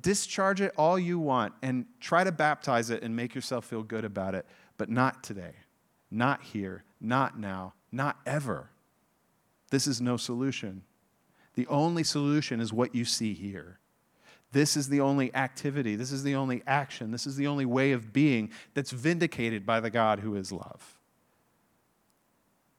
Discharge 0.00 0.60
it 0.60 0.72
all 0.76 0.98
you 0.98 1.18
want 1.18 1.54
and 1.62 1.86
try 2.00 2.24
to 2.24 2.32
baptize 2.32 2.90
it 2.90 3.02
and 3.02 3.14
make 3.14 3.34
yourself 3.34 3.64
feel 3.64 3.82
good 3.82 4.04
about 4.04 4.34
it, 4.34 4.46
but 4.76 4.88
not 4.88 5.22
today, 5.24 5.54
not 6.10 6.42
here, 6.42 6.84
not 7.00 7.38
now, 7.38 7.74
not 7.90 8.18
ever. 8.24 8.70
This 9.70 9.86
is 9.86 10.00
no 10.00 10.16
solution. 10.16 10.82
The 11.54 11.66
only 11.66 12.04
solution 12.04 12.60
is 12.60 12.72
what 12.72 12.94
you 12.94 13.04
see 13.04 13.34
here. 13.34 13.78
This 14.52 14.76
is 14.76 14.88
the 14.88 15.00
only 15.00 15.34
activity, 15.34 15.94
this 15.94 16.10
is 16.10 16.22
the 16.22 16.34
only 16.34 16.62
action, 16.66 17.10
this 17.10 17.26
is 17.26 17.36
the 17.36 17.46
only 17.46 17.66
way 17.66 17.92
of 17.92 18.12
being 18.12 18.50
that's 18.72 18.92
vindicated 18.92 19.66
by 19.66 19.80
the 19.80 19.90
God 19.90 20.20
who 20.20 20.36
is 20.36 20.50
love. 20.52 20.98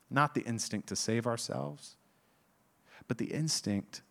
Not 0.09 0.33
the 0.33 0.41
instinct 0.41 0.87
to 0.87 0.95
save 0.95 1.27
ourselves, 1.27 1.95
but 3.09 3.17
the 3.17 3.33
instinct 3.33 4.01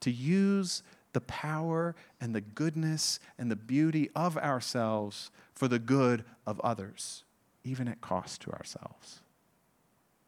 to 0.00 0.10
use 0.10 0.82
the 1.12 1.20
power 1.22 1.94
and 2.20 2.34
the 2.34 2.40
goodness 2.40 3.18
and 3.38 3.50
the 3.50 3.56
beauty 3.56 4.08
of 4.14 4.38
ourselves 4.38 5.30
for 5.52 5.68
the 5.68 5.78
good 5.78 6.24
of 6.46 6.60
others, 6.60 7.24
even 7.64 7.88
at 7.88 8.00
cost 8.00 8.40
to 8.42 8.52
ourselves. 8.52 9.20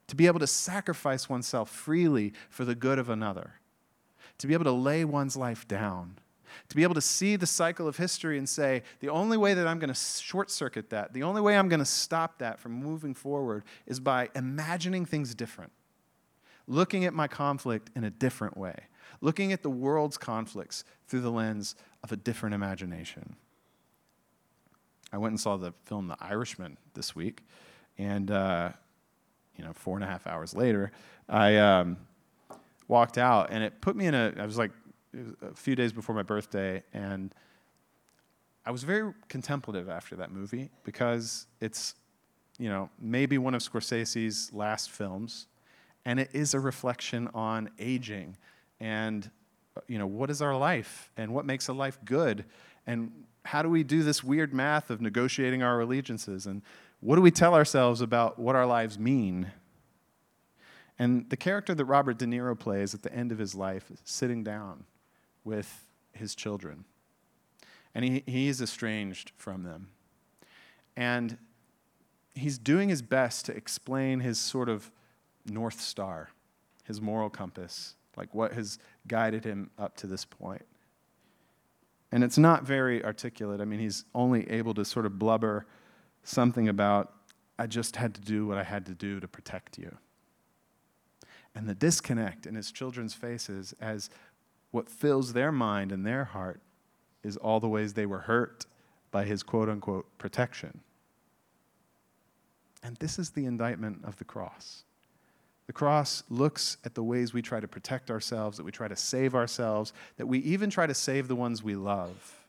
To 0.09 0.17
be 0.17 0.27
able 0.27 0.41
to 0.41 0.47
sacrifice 0.47 1.29
oneself 1.29 1.71
freely 1.71 2.33
for 2.49 2.65
the 2.65 2.75
good 2.75 2.99
of 2.99 3.09
another, 3.09 3.53
to 4.39 4.49
be 4.49 4.55
able 4.55 4.65
to 4.65 4.73
lay 4.73 5.05
one's 5.05 5.37
life 5.37 5.69
down, 5.69 6.19
to 6.69 6.75
be 6.75 6.83
able 6.83 6.95
to 6.95 7.01
see 7.01 7.37
the 7.37 7.47
cycle 7.47 7.87
of 7.87 7.97
history 7.97 8.37
and 8.37 8.49
say, 8.49 8.83
the 8.99 9.09
only 9.09 9.37
way 9.37 9.55
that 9.55 9.69
I'm 9.69 9.79
going 9.79 9.93
to 9.93 10.01
short 10.01 10.51
circuit 10.51 10.91
that, 10.91 11.13
the 11.13 11.23
only 11.23 11.41
way 11.41 11.57
I'm 11.57 11.69
going 11.69 11.79
to 11.79 11.85
stop 11.85 12.39
that 12.39 12.59
from 12.59 12.73
moving 12.73 13.15
forward 13.15 13.63
is 13.87 14.01
by 14.01 14.29
imagining 14.35 15.07
things 15.07 15.33
different, 15.37 15.71
looking 16.67 17.05
at 17.05 17.15
my 17.15 17.29
conflict 17.29 17.91
in 17.95 18.05
a 18.05 18.11
different 18.11 18.57
way 18.57 18.77
looking 19.21 19.53
at 19.53 19.63
the 19.63 19.71
world's 19.71 20.17
conflicts 20.17 20.85
through 21.07 21.21
the 21.21 21.31
lens 21.31 21.75
of 22.03 22.13
a 22.13 22.17
different 22.17 22.55
imagination. 22.55 23.37
I 25.13 25.19
went 25.19 25.33
and 25.33 25.41
saw 25.41 25.57
the 25.57 25.73
film 25.85 26.09
The 26.09 26.17
Irishman 26.21 26.77
this 26.95 27.15
week, 27.17 27.43
and 27.99 28.31
uh, 28.31 28.71
you 29.57 29.65
know, 29.65 29.73
four 29.73 29.97
and 29.97 30.05
a 30.05 30.07
half 30.07 30.27
hours 30.27 30.55
later, 30.55 30.93
I 31.29 31.57
um, 31.57 31.97
walked 32.89 33.19
out, 33.19 33.49
and 33.51 33.65
it 33.65 33.81
put 33.81 33.97
me 33.97 34.07
in 34.07 34.15
a. 34.15 34.33
I 34.39 34.47
was 34.47 34.57
like 34.57 34.71
was 35.13 35.35
a 35.43 35.55
few 35.55 35.75
days 35.75 35.93
before 35.93 36.15
my 36.15 36.23
birthday, 36.23 36.83
and 36.95 37.35
I 38.65 38.71
was 38.71 38.85
very 38.85 39.13
contemplative 39.29 39.89
after 39.89 40.15
that 40.17 40.31
movie 40.31 40.71
because 40.85 41.47
it's, 41.61 41.97
you 42.59 42.69
know, 42.69 42.89
maybe 43.01 43.37
one 43.37 43.55
of 43.55 43.63
Scorsese's 43.63 44.53
last 44.53 44.93
films, 44.93 45.49
and 46.05 46.19
it 46.21 46.31
is 46.33 46.55
a 46.55 46.61
reflection 46.61 47.29
on 47.35 47.71
aging 47.79 48.37
and, 48.81 49.31
you 49.87 49.99
know, 49.99 50.07
what 50.07 50.31
is 50.31 50.41
our 50.41 50.57
life 50.57 51.11
and 51.17 51.33
what 51.35 51.45
makes 51.45 51.69
a 51.69 51.73
life 51.73 51.99
good, 52.05 52.45
and 52.87 53.13
how 53.45 53.63
do 53.63 53.69
we 53.69 53.83
do 53.83 54.03
this 54.03 54.25
weird 54.25 54.55
math 54.55 54.91
of 54.91 55.01
negotiating 55.01 55.63
our 55.63 55.81
allegiances, 55.81 56.47
and 56.47 56.63
what 57.01 57.17
do 57.17 57.23
we 57.23 57.31
tell 57.31 57.55
ourselves 57.55 58.01
about 58.01 58.39
what 58.39 58.57
our 58.57 58.67
lives 58.67 58.99
mean? 58.99 59.53
And 60.99 61.29
the 61.31 61.37
character 61.37 61.75
that 61.75 61.85
Robert 61.87 62.19
De 62.19 62.27
Niro 62.27 62.59
plays 62.59 62.93
at 62.95 63.03
the 63.03 63.13
end 63.15 63.33
of 63.33 63.39
his 63.39 63.55
life 63.55 63.91
is 63.91 64.01
sitting 64.05 64.45
down 64.45 64.85
with 65.45 65.87
his 66.13 66.35
children. 66.35 66.85
And 67.95 68.05
he, 68.05 68.23
he 68.27 68.49
is 68.49 68.61
estranged 68.61 69.33
from 69.37 69.63
them. 69.63 69.89
And 70.97 71.39
he's 72.35 72.59
doing 72.59 72.91
his 72.91 73.01
best 73.01 73.47
to 73.47 73.57
explain 73.57 74.21
his 74.21 74.39
sort 74.39 74.69
of 74.69 74.91
North 75.47 75.81
Star, 75.81 76.31
his 76.85 77.01
moral 77.01 77.31
compass, 77.31 77.95
like 78.17 78.35
what 78.35 78.53
has 78.53 78.79
guided 79.07 79.45
him 79.45 79.71
up 79.79 79.97
to 79.99 80.07
this 80.07 80.25
point. 80.25 80.65
And 82.13 82.25
it's 82.25 82.39
not 82.39 82.65
very 82.65 83.05
articulate. 83.05 83.61
I 83.61 83.65
mean, 83.65 83.81
he's 83.81 84.05
only 84.15 84.51
able 84.51 84.75
to 84.75 84.85
sort 84.85 85.07
of 85.07 85.19
blubber 85.19 85.67
something 86.25 86.69
about, 86.69 87.13
I 87.59 87.67
just 87.67 87.97
had 87.97 88.15
to 88.15 88.21
do 88.21 88.47
what 88.47 88.59
I 88.59 88.65
had 88.65 88.87
to 88.87 88.95
do 88.95 89.21
to 89.21 89.29
protect 89.29 89.79
you. 89.79 89.97
And 91.55 91.69
the 91.69 91.75
disconnect 91.75 92.47
in 92.47 92.55
his 92.55 92.73
children's 92.73 93.15
faces 93.15 93.75
as 93.81 94.11
what 94.71 94.89
fills 94.89 95.33
their 95.33 95.53
mind 95.53 95.93
and 95.93 96.07
their 96.07 96.25
heart 96.25 96.61
is 97.23 97.37
all 97.37 97.61
the 97.61 97.69
ways 97.69 97.95
they 97.95 98.07
were 98.07 98.21
hurt 98.21 98.67
by 99.11 99.25
his 99.25 99.43
quote 99.43 99.69
unquote 99.69 100.07
protection. 100.19 100.81
And 102.83 102.97
this 102.97 103.19
is 103.19 103.31
the 103.31 103.47
indictment 103.47 104.05
of 104.05 104.17
the 104.17 104.25
cross. 104.25 104.85
The 105.71 105.75
cross 105.75 106.25
looks 106.29 106.79
at 106.85 106.97
the 106.97 107.03
ways 107.05 107.33
we 107.33 107.43
try 107.43 107.61
to 107.61 107.69
protect 107.69 108.11
ourselves, 108.11 108.57
that 108.57 108.65
we 108.65 108.73
try 108.73 108.89
to 108.89 108.97
save 108.97 109.37
ourselves, 109.37 109.93
that 110.17 110.27
we 110.27 110.41
even 110.41 110.69
try 110.69 110.85
to 110.85 110.95
save 110.95 111.29
the 111.29 111.37
ones 111.37 111.63
we 111.63 111.77
love. 111.77 112.45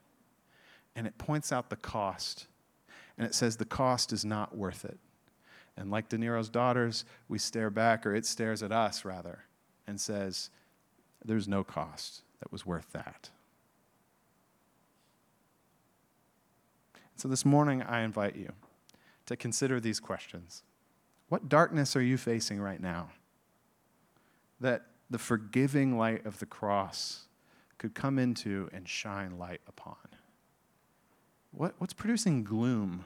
And 0.95 1.05
it 1.05 1.15
points 1.19 1.51
out 1.51 1.69
the 1.69 1.75
cost. 1.75 2.47
And 3.19 3.27
it 3.27 3.36
says 3.36 3.57
the 3.57 3.63
cost 3.63 4.12
is 4.12 4.25
not 4.25 4.57
worth 4.57 4.86
it. 4.86 4.97
And 5.77 5.91
like 5.91 6.10
De 6.10 6.17
Niro's 6.17 6.49
daughters, 6.49 7.05
we 7.29 7.38
stare 7.38 7.69
back, 7.69 8.07
or 8.07 8.15
it 8.15 8.25
stares 8.25 8.63
at 8.63 8.71
us 8.71 9.05
rather, 9.05 9.43
and 9.86 10.01
says, 10.01 10.49
there's 11.23 11.47
no 11.47 11.63
cost 11.63 12.23
that 12.39 12.51
was 12.51 12.65
worth 12.65 12.91
that. 12.93 13.29
So 17.17 17.27
this 17.27 17.45
morning, 17.45 17.84
I 17.84 18.01
invite 18.01 18.36
you 18.36 18.51
to 19.27 19.36
consider 19.36 19.79
these 19.79 19.99
questions. 19.99 20.63
What 21.32 21.48
darkness 21.48 21.96
are 21.96 22.02
you 22.02 22.17
facing 22.17 22.60
right 22.60 22.82
now 22.82 23.08
that 24.60 24.88
the 25.10 25.17
forgiving 25.17 25.98
light 25.98 26.26
of 26.26 26.39
the 26.39 26.46
cross 26.46 27.22
could 27.78 27.96
come 27.96 28.20
into 28.20 28.70
and 28.74 28.86
shine 28.86 29.39
light 29.39 29.62
upon? 29.65 29.96
What, 31.52 31.76
what's 31.78 31.94
producing 31.94 32.44
gloom 32.44 33.06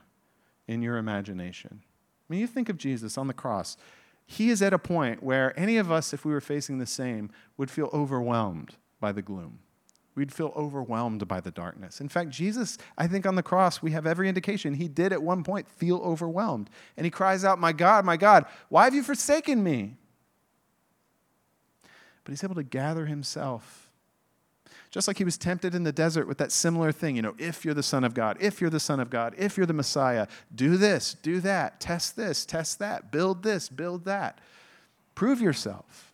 in 0.68 0.82
your 0.82 0.98
imagination? 0.98 1.82
I 1.84 2.34
mean, 2.34 2.42
you 2.42 2.48
think 2.48 2.68
of 2.68 2.80
Jesus 2.80 3.16
on 3.16 3.28
the 3.28 3.34
cross 3.36 3.78
he 4.26 4.50
is 4.50 4.64
at 4.64 4.74
a 4.74 4.80
point 4.80 5.22
where 5.22 5.54
any 5.56 5.78
of 5.78 5.92
us, 5.92 6.12
if 6.12 6.26
we 6.26 6.32
were 6.32 6.42
facing 6.42 6.80
the 6.80 6.88
same, 6.88 7.30
would 7.58 7.70
feel 7.70 7.92
overwhelmed 7.94 8.76
by 9.00 9.12
the 9.12 9.22
gloom. 9.22 9.60
We'd 10.16 10.32
feel 10.32 10.54
overwhelmed 10.56 11.28
by 11.28 11.42
the 11.42 11.52
darkness. 11.52 12.00
In 12.00 12.08
fact, 12.08 12.30
Jesus, 12.30 12.78
I 12.98 13.08
think 13.08 13.26
on 13.26 13.36
the 13.36 13.44
cross, 13.44 13.82
we 13.82 13.92
have 13.92 14.08
every 14.08 14.30
indication 14.30 14.74
he 14.74 14.88
did 14.88 15.12
at 15.12 15.22
one 15.22 15.44
point 15.44 15.68
feel 15.70 15.98
overwhelmed. 15.98 16.70
And 16.96 17.06
he 17.06 17.12
cries 17.12 17.44
out, 17.44 17.60
My 17.60 17.74
God, 17.74 18.06
my 18.06 18.16
God, 18.16 18.46
why 18.70 18.86
have 18.86 18.96
you 18.96 19.04
forsaken 19.04 19.64
me? 19.64 19.98
But 22.24 22.32
he's 22.32 22.44
able 22.44 22.56
to 22.56 22.64
gather 22.64 23.06
himself 23.06 23.86
just 24.96 25.10
like 25.10 25.18
he 25.18 25.26
was 25.26 25.38
tempted 25.38 25.76
in 25.76 25.84
the 25.84 25.92
desert 25.92 26.26
with 26.26 26.38
that 26.38 26.54
similar 26.54 26.90
thing, 26.90 27.18
you 27.18 27.22
know, 27.22 27.36
if 27.38 27.66
you're 27.66 27.74
the 27.74 27.84
Son 27.84 28.06
of 28.06 28.14
God, 28.14 28.38
if 28.40 28.62
you're 28.62 28.70
the 28.70 28.80
Son 28.80 29.02
of 29.02 29.10
God, 29.10 29.36
if 29.38 29.58
you're 29.58 29.66
the 29.66 29.74
Messiah, 29.74 30.26
do 30.56 30.78
this, 30.78 31.18
do 31.22 31.42
that, 31.42 31.82
test 31.82 32.16
this, 32.16 32.46
test 32.46 32.80
that, 32.80 33.12
build 33.12 33.44
this, 33.44 33.68
build 33.68 34.06
that. 34.06 34.40
Prove 35.14 35.42
yourself. 35.42 36.05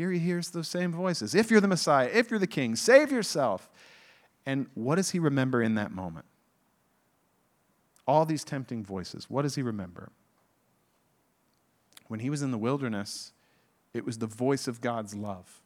Here 0.00 0.10
he 0.10 0.18
hears 0.18 0.48
those 0.48 0.66
same 0.66 0.92
voices. 0.92 1.34
If 1.34 1.50
you're 1.50 1.60
the 1.60 1.68
Messiah, 1.68 2.08
if 2.10 2.30
you're 2.30 2.40
the 2.40 2.46
King, 2.46 2.74
save 2.74 3.12
yourself. 3.12 3.68
And 4.46 4.66
what 4.72 4.94
does 4.94 5.10
he 5.10 5.18
remember 5.18 5.62
in 5.62 5.74
that 5.74 5.92
moment? 5.92 6.24
All 8.06 8.24
these 8.24 8.42
tempting 8.42 8.82
voices, 8.82 9.28
what 9.28 9.42
does 9.42 9.56
he 9.56 9.62
remember? 9.62 10.10
When 12.08 12.20
he 12.20 12.30
was 12.30 12.40
in 12.40 12.50
the 12.50 12.56
wilderness, 12.56 13.32
it 13.92 14.06
was 14.06 14.16
the 14.16 14.26
voice 14.26 14.66
of 14.66 14.80
God's 14.80 15.14
love 15.14 15.60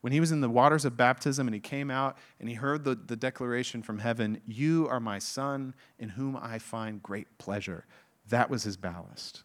when 0.00 0.12
he 0.12 0.20
was 0.20 0.32
in 0.32 0.40
the 0.40 0.48
waters 0.48 0.86
of 0.86 0.96
baptism 0.96 1.46
and 1.46 1.54
he 1.54 1.60
came 1.60 1.90
out 1.90 2.16
and 2.40 2.48
he 2.48 2.54
heard 2.54 2.84
the, 2.84 2.94
the 2.94 3.16
declaration 3.16 3.82
from 3.82 3.98
heaven, 3.98 4.40
You 4.46 4.88
are 4.88 5.00
my 5.00 5.18
son 5.18 5.74
in 5.98 6.08
whom 6.08 6.34
I 6.40 6.58
find 6.60 7.02
great 7.02 7.26
pleasure. 7.36 7.84
That 8.28 8.48
was 8.48 8.62
his 8.62 8.78
ballast. 8.78 9.42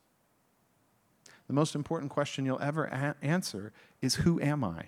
The 1.52 1.56
most 1.56 1.76
important 1.76 2.10
question 2.10 2.46
you'll 2.46 2.62
ever 2.62 2.86
a- 2.86 3.18
answer 3.22 3.74
is 4.02 4.16
Who 4.16 4.40
am 4.40 4.64
I? 4.64 4.86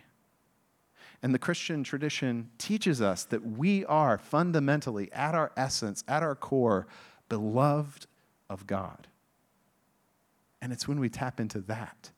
And 1.21 1.33
the 1.33 1.37
Christian 1.37 1.83
tradition 1.83 2.51
teaches 2.57 3.01
us 3.01 3.25
that 3.25 3.45
we 3.45 3.83
are 3.83 4.17
fundamentally, 4.17 5.11
at 5.11 5.35
our 5.35 5.51
essence, 5.57 6.05
at 6.07 6.23
our 6.23 6.35
core, 6.35 6.87
beloved 7.27 8.07
of 8.49 8.65
God. 8.65 9.07
And 10.61 10.71
it's 10.71 10.87
when 10.87 11.01
we 11.01 11.09
tap 11.09 11.41
into 11.41 11.59
that 11.59 12.11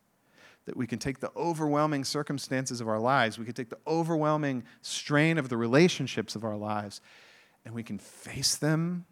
that 0.66 0.78
we 0.78 0.86
can 0.86 1.00
take 1.00 1.22
the 1.22 1.32
overwhelming 1.36 2.04
circumstances 2.04 2.80
of 2.80 2.88
our 2.88 3.00
lives, 3.00 3.40
we 3.40 3.46
can 3.46 3.56
take 3.56 3.70
the 3.70 3.80
overwhelming 3.88 4.64
strain 4.84 5.40
of 5.40 5.50
the 5.50 5.58
relationships 5.58 6.36
of 6.36 6.44
our 6.44 6.56
lives, 6.56 7.02
and 7.66 7.74
we 7.74 7.82
can 7.82 7.98
face 7.98 8.58
them 8.58 9.08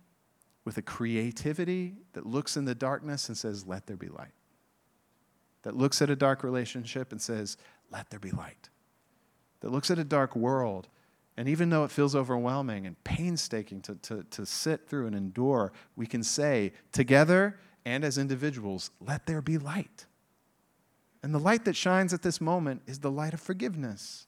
with 0.63 0.77
a 0.77 0.83
creativity 0.83 1.95
that 2.13 2.23
looks 2.23 2.55
in 2.55 2.65
the 2.65 2.75
darkness 2.75 3.29
and 3.29 3.35
says, 3.35 3.65
Let 3.65 3.87
there 3.87 3.97
be 3.97 4.09
light. 4.09 4.29
That 5.63 5.75
looks 5.75 6.01
at 6.01 6.09
a 6.09 6.15
dark 6.15 6.43
relationship 6.43 7.11
and 7.11 7.21
says, 7.21 7.57
Let 7.91 8.09
there 8.09 8.19
be 8.19 8.31
light. 8.31 8.69
That 9.61 9.71
looks 9.71 9.89
at 9.89 9.97
a 9.97 10.03
dark 10.03 10.35
world, 10.35 10.89
and 11.35 11.49
even 11.49 11.69
though 11.69 11.83
it 11.83 11.91
feels 11.91 12.15
overwhelming 12.15 12.85
and 12.85 13.01
painstaking 13.03 13.81
to, 13.83 13.95
to, 13.95 14.23
to 14.23 14.45
sit 14.45 14.87
through 14.87 15.07
and 15.07 15.15
endure, 15.15 15.71
we 15.95 16.05
can 16.05 16.21
say, 16.21 16.73
together 16.91 17.59
and 17.85 18.03
as 18.03 18.17
individuals, 18.17 18.91
Let 18.99 19.25
there 19.25 19.41
be 19.41 19.57
light. 19.57 20.05
And 21.23 21.33
the 21.33 21.39
light 21.39 21.63
that 21.65 21.75
shines 21.75 22.13
at 22.13 22.21
this 22.21 22.41
moment 22.41 22.81
is 22.85 22.99
the 22.99 23.11
light 23.11 23.33
of 23.33 23.39
forgiveness. 23.39 24.27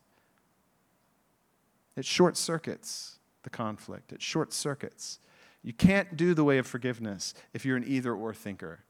It 1.98 2.06
short 2.06 2.38
circuits 2.38 3.20
the 3.44 3.50
conflict, 3.50 4.12
it 4.12 4.22
short 4.22 4.54
circuits. 4.54 5.20
You 5.62 5.74
can't 5.74 6.16
do 6.16 6.34
the 6.34 6.44
way 6.44 6.58
of 6.58 6.68
forgiveness 6.68 7.34
if 7.54 7.66
you're 7.66 7.78
an 7.78 7.86
either 7.88 8.14
or 8.14 8.34
thinker. 8.34 8.84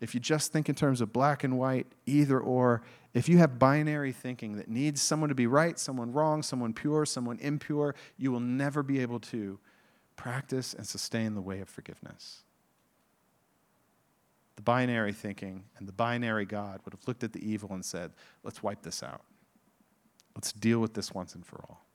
If 0.00 0.14
you 0.14 0.20
just 0.20 0.52
think 0.52 0.68
in 0.68 0.74
terms 0.74 1.00
of 1.00 1.12
black 1.12 1.42
and 1.42 1.58
white, 1.58 1.86
either 2.06 2.38
or, 2.38 2.82
if 3.14 3.28
you 3.28 3.38
have 3.38 3.58
binary 3.58 4.12
thinking 4.12 4.56
that 4.56 4.68
needs 4.68 5.02
someone 5.02 5.28
to 5.28 5.34
be 5.34 5.46
right, 5.46 5.78
someone 5.78 6.12
wrong, 6.12 6.42
someone 6.42 6.72
pure, 6.72 7.04
someone 7.04 7.38
impure, 7.40 7.94
you 8.16 8.30
will 8.30 8.40
never 8.40 8.82
be 8.82 9.00
able 9.00 9.18
to 9.20 9.58
practice 10.16 10.74
and 10.74 10.86
sustain 10.86 11.34
the 11.34 11.40
way 11.40 11.60
of 11.60 11.68
forgiveness 11.68 12.42
the 14.58 14.62
binary 14.62 15.12
thinking 15.12 15.62
and 15.76 15.86
the 15.86 15.92
binary 15.92 16.44
God 16.44 16.80
would 16.84 16.92
have 16.92 17.06
looked 17.06 17.22
at 17.22 17.32
the 17.32 17.48
evil 17.48 17.70
and 17.74 17.84
said, 17.84 18.10
let's 18.42 18.60
wipe 18.60 18.82
this 18.82 19.04
out. 19.04 19.22
Let's 20.34 20.52
deal 20.52 20.80
with 20.80 20.94
this 20.94 21.14
once 21.14 21.36
and 21.36 21.46
for 21.46 21.64
all. 21.68 21.86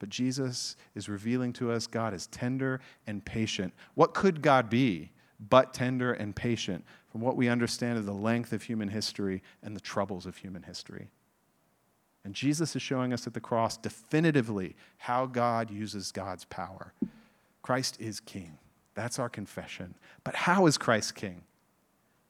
But 0.00 0.08
Jesus 0.08 0.74
is 0.96 1.08
revealing 1.08 1.52
to 1.52 1.70
us 1.70 1.86
God 1.86 2.12
is 2.12 2.26
tender 2.26 2.80
and 3.06 3.24
patient. 3.24 3.72
What 3.94 4.12
could 4.12 4.42
God 4.42 4.68
be 4.68 5.12
but 5.48 5.74
tender 5.74 6.12
and 6.12 6.34
patient 6.34 6.84
from 7.10 7.20
what 7.20 7.36
we 7.36 7.48
understand 7.48 7.98
of 7.98 8.06
the 8.06 8.12
length 8.12 8.52
of 8.52 8.62
human 8.62 8.88
history 8.88 9.42
and 9.62 9.74
the 9.74 9.80
troubles 9.80 10.26
of 10.26 10.36
human 10.36 10.62
history? 10.62 11.10
And 12.24 12.34
Jesus 12.34 12.76
is 12.76 12.82
showing 12.82 13.12
us 13.12 13.26
at 13.26 13.34
the 13.34 13.40
cross 13.40 13.76
definitively 13.76 14.76
how 14.98 15.26
God 15.26 15.70
uses 15.70 16.12
God's 16.12 16.44
power. 16.44 16.92
Christ 17.62 18.00
is 18.00 18.20
king. 18.20 18.58
That's 18.94 19.18
our 19.18 19.28
confession. 19.28 19.94
But 20.22 20.36
how 20.36 20.66
is 20.66 20.78
Christ 20.78 21.14
king? 21.14 21.42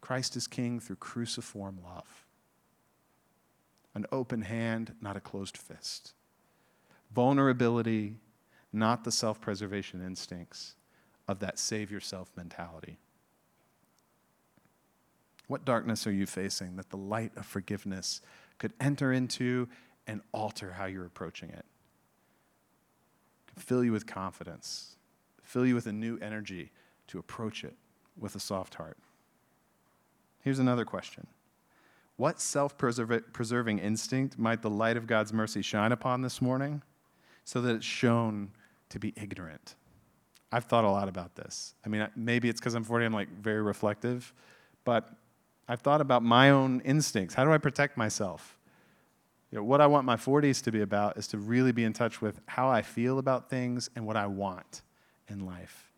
Christ 0.00 0.36
is 0.36 0.46
king 0.46 0.80
through 0.80 0.96
cruciform 0.96 1.78
love. 1.84 2.26
An 3.94 4.06
open 4.10 4.42
hand, 4.42 4.94
not 5.02 5.16
a 5.16 5.20
closed 5.20 5.58
fist. 5.58 6.14
Vulnerability, 7.14 8.16
not 8.72 9.04
the 9.04 9.12
self 9.12 9.40
preservation 9.40 10.04
instincts 10.04 10.76
of 11.28 11.38
that 11.40 11.58
save 11.58 11.90
yourself 11.90 12.30
mentality. 12.36 12.98
What 15.46 15.64
darkness 15.64 16.06
are 16.06 16.12
you 16.12 16.26
facing 16.26 16.76
that 16.76 16.90
the 16.90 16.96
light 16.96 17.32
of 17.36 17.46
forgiveness 17.46 18.20
could 18.58 18.72
enter 18.80 19.12
into 19.12 19.68
and 20.06 20.20
alter 20.32 20.72
how 20.72 20.86
you're 20.86 21.06
approaching 21.06 21.50
it? 21.50 21.64
Fill 23.58 23.84
you 23.84 23.92
with 23.92 24.06
confidence, 24.06 24.96
fill 25.42 25.66
you 25.66 25.74
with 25.74 25.86
a 25.86 25.92
new 25.92 26.18
energy 26.20 26.70
to 27.08 27.18
approach 27.18 27.64
it 27.64 27.76
with 28.18 28.34
a 28.34 28.40
soft 28.40 28.74
heart. 28.74 28.96
Here's 30.40 30.58
another 30.58 30.84
question 30.84 31.26
What 32.16 32.40
self 32.40 32.76
preserving 32.78 33.78
instinct 33.78 34.38
might 34.38 34.62
the 34.62 34.70
light 34.70 34.96
of 34.96 35.06
God's 35.06 35.32
mercy 35.32 35.62
shine 35.62 35.92
upon 35.92 36.22
this 36.22 36.40
morning 36.40 36.82
so 37.44 37.60
that 37.60 37.76
it's 37.76 37.84
shown 37.84 38.52
to 38.88 38.98
be 38.98 39.12
ignorant? 39.16 39.74
I've 40.52 40.64
thought 40.64 40.84
a 40.84 40.90
lot 40.90 41.08
about 41.08 41.34
this. 41.34 41.74
I 41.84 41.88
mean, 41.88 42.06
maybe 42.14 42.48
it's 42.48 42.60
because 42.60 42.74
I'm 42.74 42.84
40, 42.84 43.06
I'm 43.06 43.12
like 43.12 43.28
very 43.40 43.62
reflective, 43.62 44.32
but 44.84 45.08
I've 45.66 45.80
thought 45.80 46.00
about 46.00 46.22
my 46.22 46.50
own 46.50 46.80
instincts. 46.80 47.34
How 47.34 47.44
do 47.44 47.52
I 47.52 47.58
protect 47.58 47.96
myself? 47.96 48.58
You 49.50 49.58
know, 49.58 49.64
what 49.64 49.80
I 49.80 49.86
want 49.86 50.04
my 50.04 50.16
40s 50.16 50.62
to 50.64 50.72
be 50.72 50.82
about 50.82 51.16
is 51.16 51.26
to 51.28 51.38
really 51.38 51.72
be 51.72 51.84
in 51.84 51.92
touch 51.92 52.20
with 52.20 52.40
how 52.46 52.68
I 52.68 52.82
feel 52.82 53.18
about 53.18 53.48
things 53.48 53.88
and 53.96 54.06
what 54.06 54.16
I 54.16 54.26
want 54.26 54.82
in 55.28 55.46
life. 55.46 55.90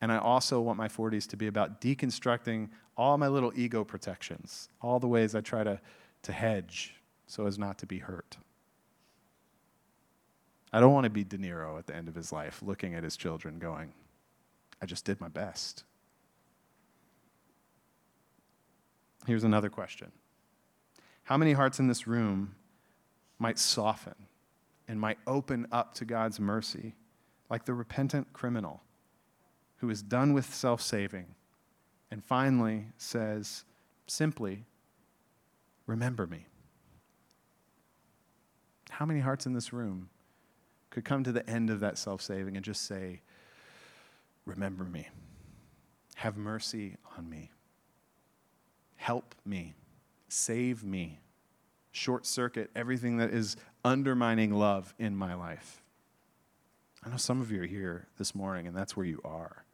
And 0.00 0.10
I 0.10 0.18
also 0.18 0.60
want 0.60 0.78
my 0.78 0.88
40s 0.88 1.28
to 1.28 1.36
be 1.36 1.46
about 1.46 1.80
deconstructing 1.80 2.70
all 2.96 3.16
my 3.18 3.28
little 3.28 3.52
ego 3.54 3.84
protections, 3.84 4.68
all 4.80 4.98
the 4.98 5.08
ways 5.08 5.34
I 5.34 5.40
try 5.40 5.62
to, 5.62 5.80
to 6.22 6.32
hedge 6.32 6.96
so 7.26 7.46
as 7.46 7.58
not 7.58 7.78
to 7.78 7.86
be 7.86 7.98
hurt. 7.98 8.36
I 10.72 10.80
don't 10.80 10.92
want 10.92 11.04
to 11.04 11.10
be 11.10 11.24
De 11.24 11.36
Niro 11.36 11.78
at 11.78 11.86
the 11.86 11.94
end 11.94 12.08
of 12.08 12.14
his 12.14 12.32
life 12.32 12.62
looking 12.62 12.94
at 12.94 13.04
his 13.04 13.16
children 13.16 13.58
going, 13.58 13.92
I 14.80 14.86
just 14.86 15.04
did 15.04 15.20
my 15.20 15.28
best. 15.28 15.84
Here's 19.26 19.44
another 19.44 19.68
question 19.68 20.10
How 21.24 21.36
many 21.36 21.52
hearts 21.52 21.78
in 21.78 21.88
this 21.88 22.06
room 22.06 22.56
might 23.38 23.58
soften 23.58 24.14
and 24.88 24.98
might 24.98 25.18
open 25.26 25.66
up 25.70 25.94
to 25.94 26.04
God's 26.04 26.40
mercy, 26.40 26.94
like 27.50 27.64
the 27.64 27.74
repentant 27.74 28.32
criminal 28.32 28.82
who 29.76 29.90
is 29.90 30.02
done 30.02 30.32
with 30.32 30.52
self 30.52 30.80
saving 30.80 31.26
and 32.10 32.24
finally 32.24 32.86
says 32.96 33.64
simply, 34.06 34.64
Remember 35.86 36.26
me? 36.26 36.46
How 38.90 39.04
many 39.04 39.20
hearts 39.20 39.46
in 39.46 39.52
this 39.52 39.72
room 39.72 40.08
could 40.92 41.04
come 41.04 41.24
to 41.24 41.32
the 41.32 41.48
end 41.48 41.70
of 41.70 41.80
that 41.80 41.98
self 41.98 42.22
saving 42.22 42.56
and 42.56 42.64
just 42.64 42.86
say, 42.86 43.22
Remember 44.44 44.84
me? 44.84 45.08
Have 46.16 46.36
mercy 46.36 46.96
on 47.16 47.28
me. 47.28 47.50
Help 48.96 49.34
me. 49.44 49.74
Save 50.28 50.84
me. 50.84 51.20
Short 51.90 52.26
circuit 52.26 52.70
everything 52.76 53.16
that 53.18 53.30
is 53.30 53.56
undermining 53.84 54.52
love 54.52 54.94
in 54.98 55.16
my 55.16 55.34
life. 55.34 55.82
I 57.04 57.10
know 57.10 57.16
some 57.16 57.40
of 57.40 57.50
you 57.50 57.62
are 57.62 57.66
here 57.66 58.06
this 58.18 58.34
morning, 58.34 58.66
and 58.66 58.76
that's 58.76 58.96
where 58.96 59.06
you 59.06 59.20
are. 59.24 59.64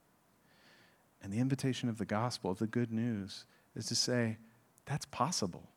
And 1.22 1.32
the 1.32 1.38
invitation 1.38 1.88
of 1.88 1.98
the 1.98 2.06
gospel, 2.06 2.50
of 2.50 2.58
the 2.58 2.66
good 2.66 2.92
news, 2.92 3.44
is 3.74 3.86
to 3.86 3.94
say, 3.94 4.38
that's 4.86 5.06
possible. 5.06 5.68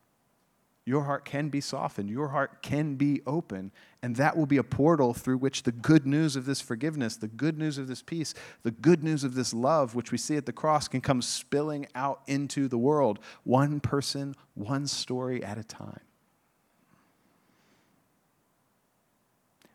Your 0.84 1.04
heart 1.04 1.24
can 1.24 1.48
be 1.48 1.60
softened. 1.60 2.10
Your 2.10 2.28
heart 2.28 2.60
can 2.60 2.96
be 2.96 3.22
open. 3.26 3.70
And 4.02 4.16
that 4.16 4.36
will 4.36 4.46
be 4.46 4.56
a 4.56 4.64
portal 4.64 5.14
through 5.14 5.38
which 5.38 5.62
the 5.62 5.70
good 5.70 6.06
news 6.06 6.34
of 6.34 6.44
this 6.44 6.60
forgiveness, 6.60 7.16
the 7.16 7.28
good 7.28 7.56
news 7.56 7.78
of 7.78 7.86
this 7.86 8.02
peace, 8.02 8.34
the 8.64 8.72
good 8.72 9.04
news 9.04 9.22
of 9.22 9.34
this 9.34 9.54
love, 9.54 9.94
which 9.94 10.10
we 10.10 10.18
see 10.18 10.36
at 10.36 10.46
the 10.46 10.52
cross, 10.52 10.88
can 10.88 11.00
come 11.00 11.22
spilling 11.22 11.86
out 11.94 12.22
into 12.26 12.66
the 12.66 12.78
world, 12.78 13.20
one 13.44 13.78
person, 13.78 14.34
one 14.54 14.88
story 14.88 15.42
at 15.44 15.56
a 15.56 15.64
time. 15.64 16.00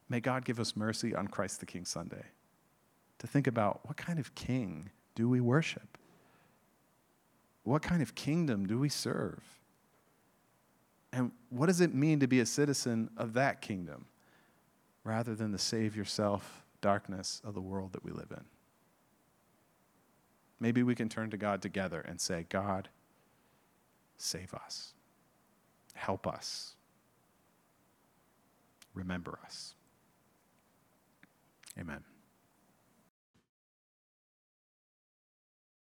May 0.10 0.20
God 0.20 0.44
give 0.44 0.60
us 0.60 0.76
mercy 0.76 1.16
on 1.16 1.28
Christ 1.28 1.60
the 1.62 1.66
King 1.66 1.86
Sunday 1.86 2.26
to 3.20 3.28
think 3.28 3.48
about 3.48 3.82
what 3.86 3.98
kind 3.98 4.20
of 4.20 4.36
king 4.36 4.90
do 5.16 5.28
we 5.28 5.42
worship? 5.42 5.98
What 7.64 7.82
kind 7.82 8.02
of 8.02 8.16
kingdom 8.16 8.68
do 8.68 8.80
we 8.80 8.90
serve? 8.90 9.57
And 11.14 11.32
what 11.50 11.68
does 11.68 11.82
it 11.82 11.94
mean 11.94 12.20
to 12.20 12.28
be 12.28 12.40
a 12.40 12.46
citizen 12.46 13.10
of 13.18 13.34
that 13.34 13.62
kingdom 13.62 14.06
rather 15.04 15.36
than 15.36 15.52
the 15.52 15.60
save 15.60 15.96
yourself 15.96 16.66
darkness 16.82 17.42
of 17.44 17.54
the 17.54 17.62
world 17.62 17.94
that 17.94 18.04
we 18.04 18.12
live 18.12 18.32
in? 18.32 18.44
Maybe 20.60 20.84
we 20.84 20.96
can 20.96 21.08
turn 21.08 21.30
to 21.30 21.38
God 21.38 21.62
together 21.62 22.02
and 22.02 22.20
say, 22.20 22.46
God, 22.50 22.90
save 24.18 24.54
us, 24.54 24.94
help 25.94 26.26
us, 26.26 26.76
remember 28.94 29.40
us. 29.46 29.76
Amen. 31.80 32.04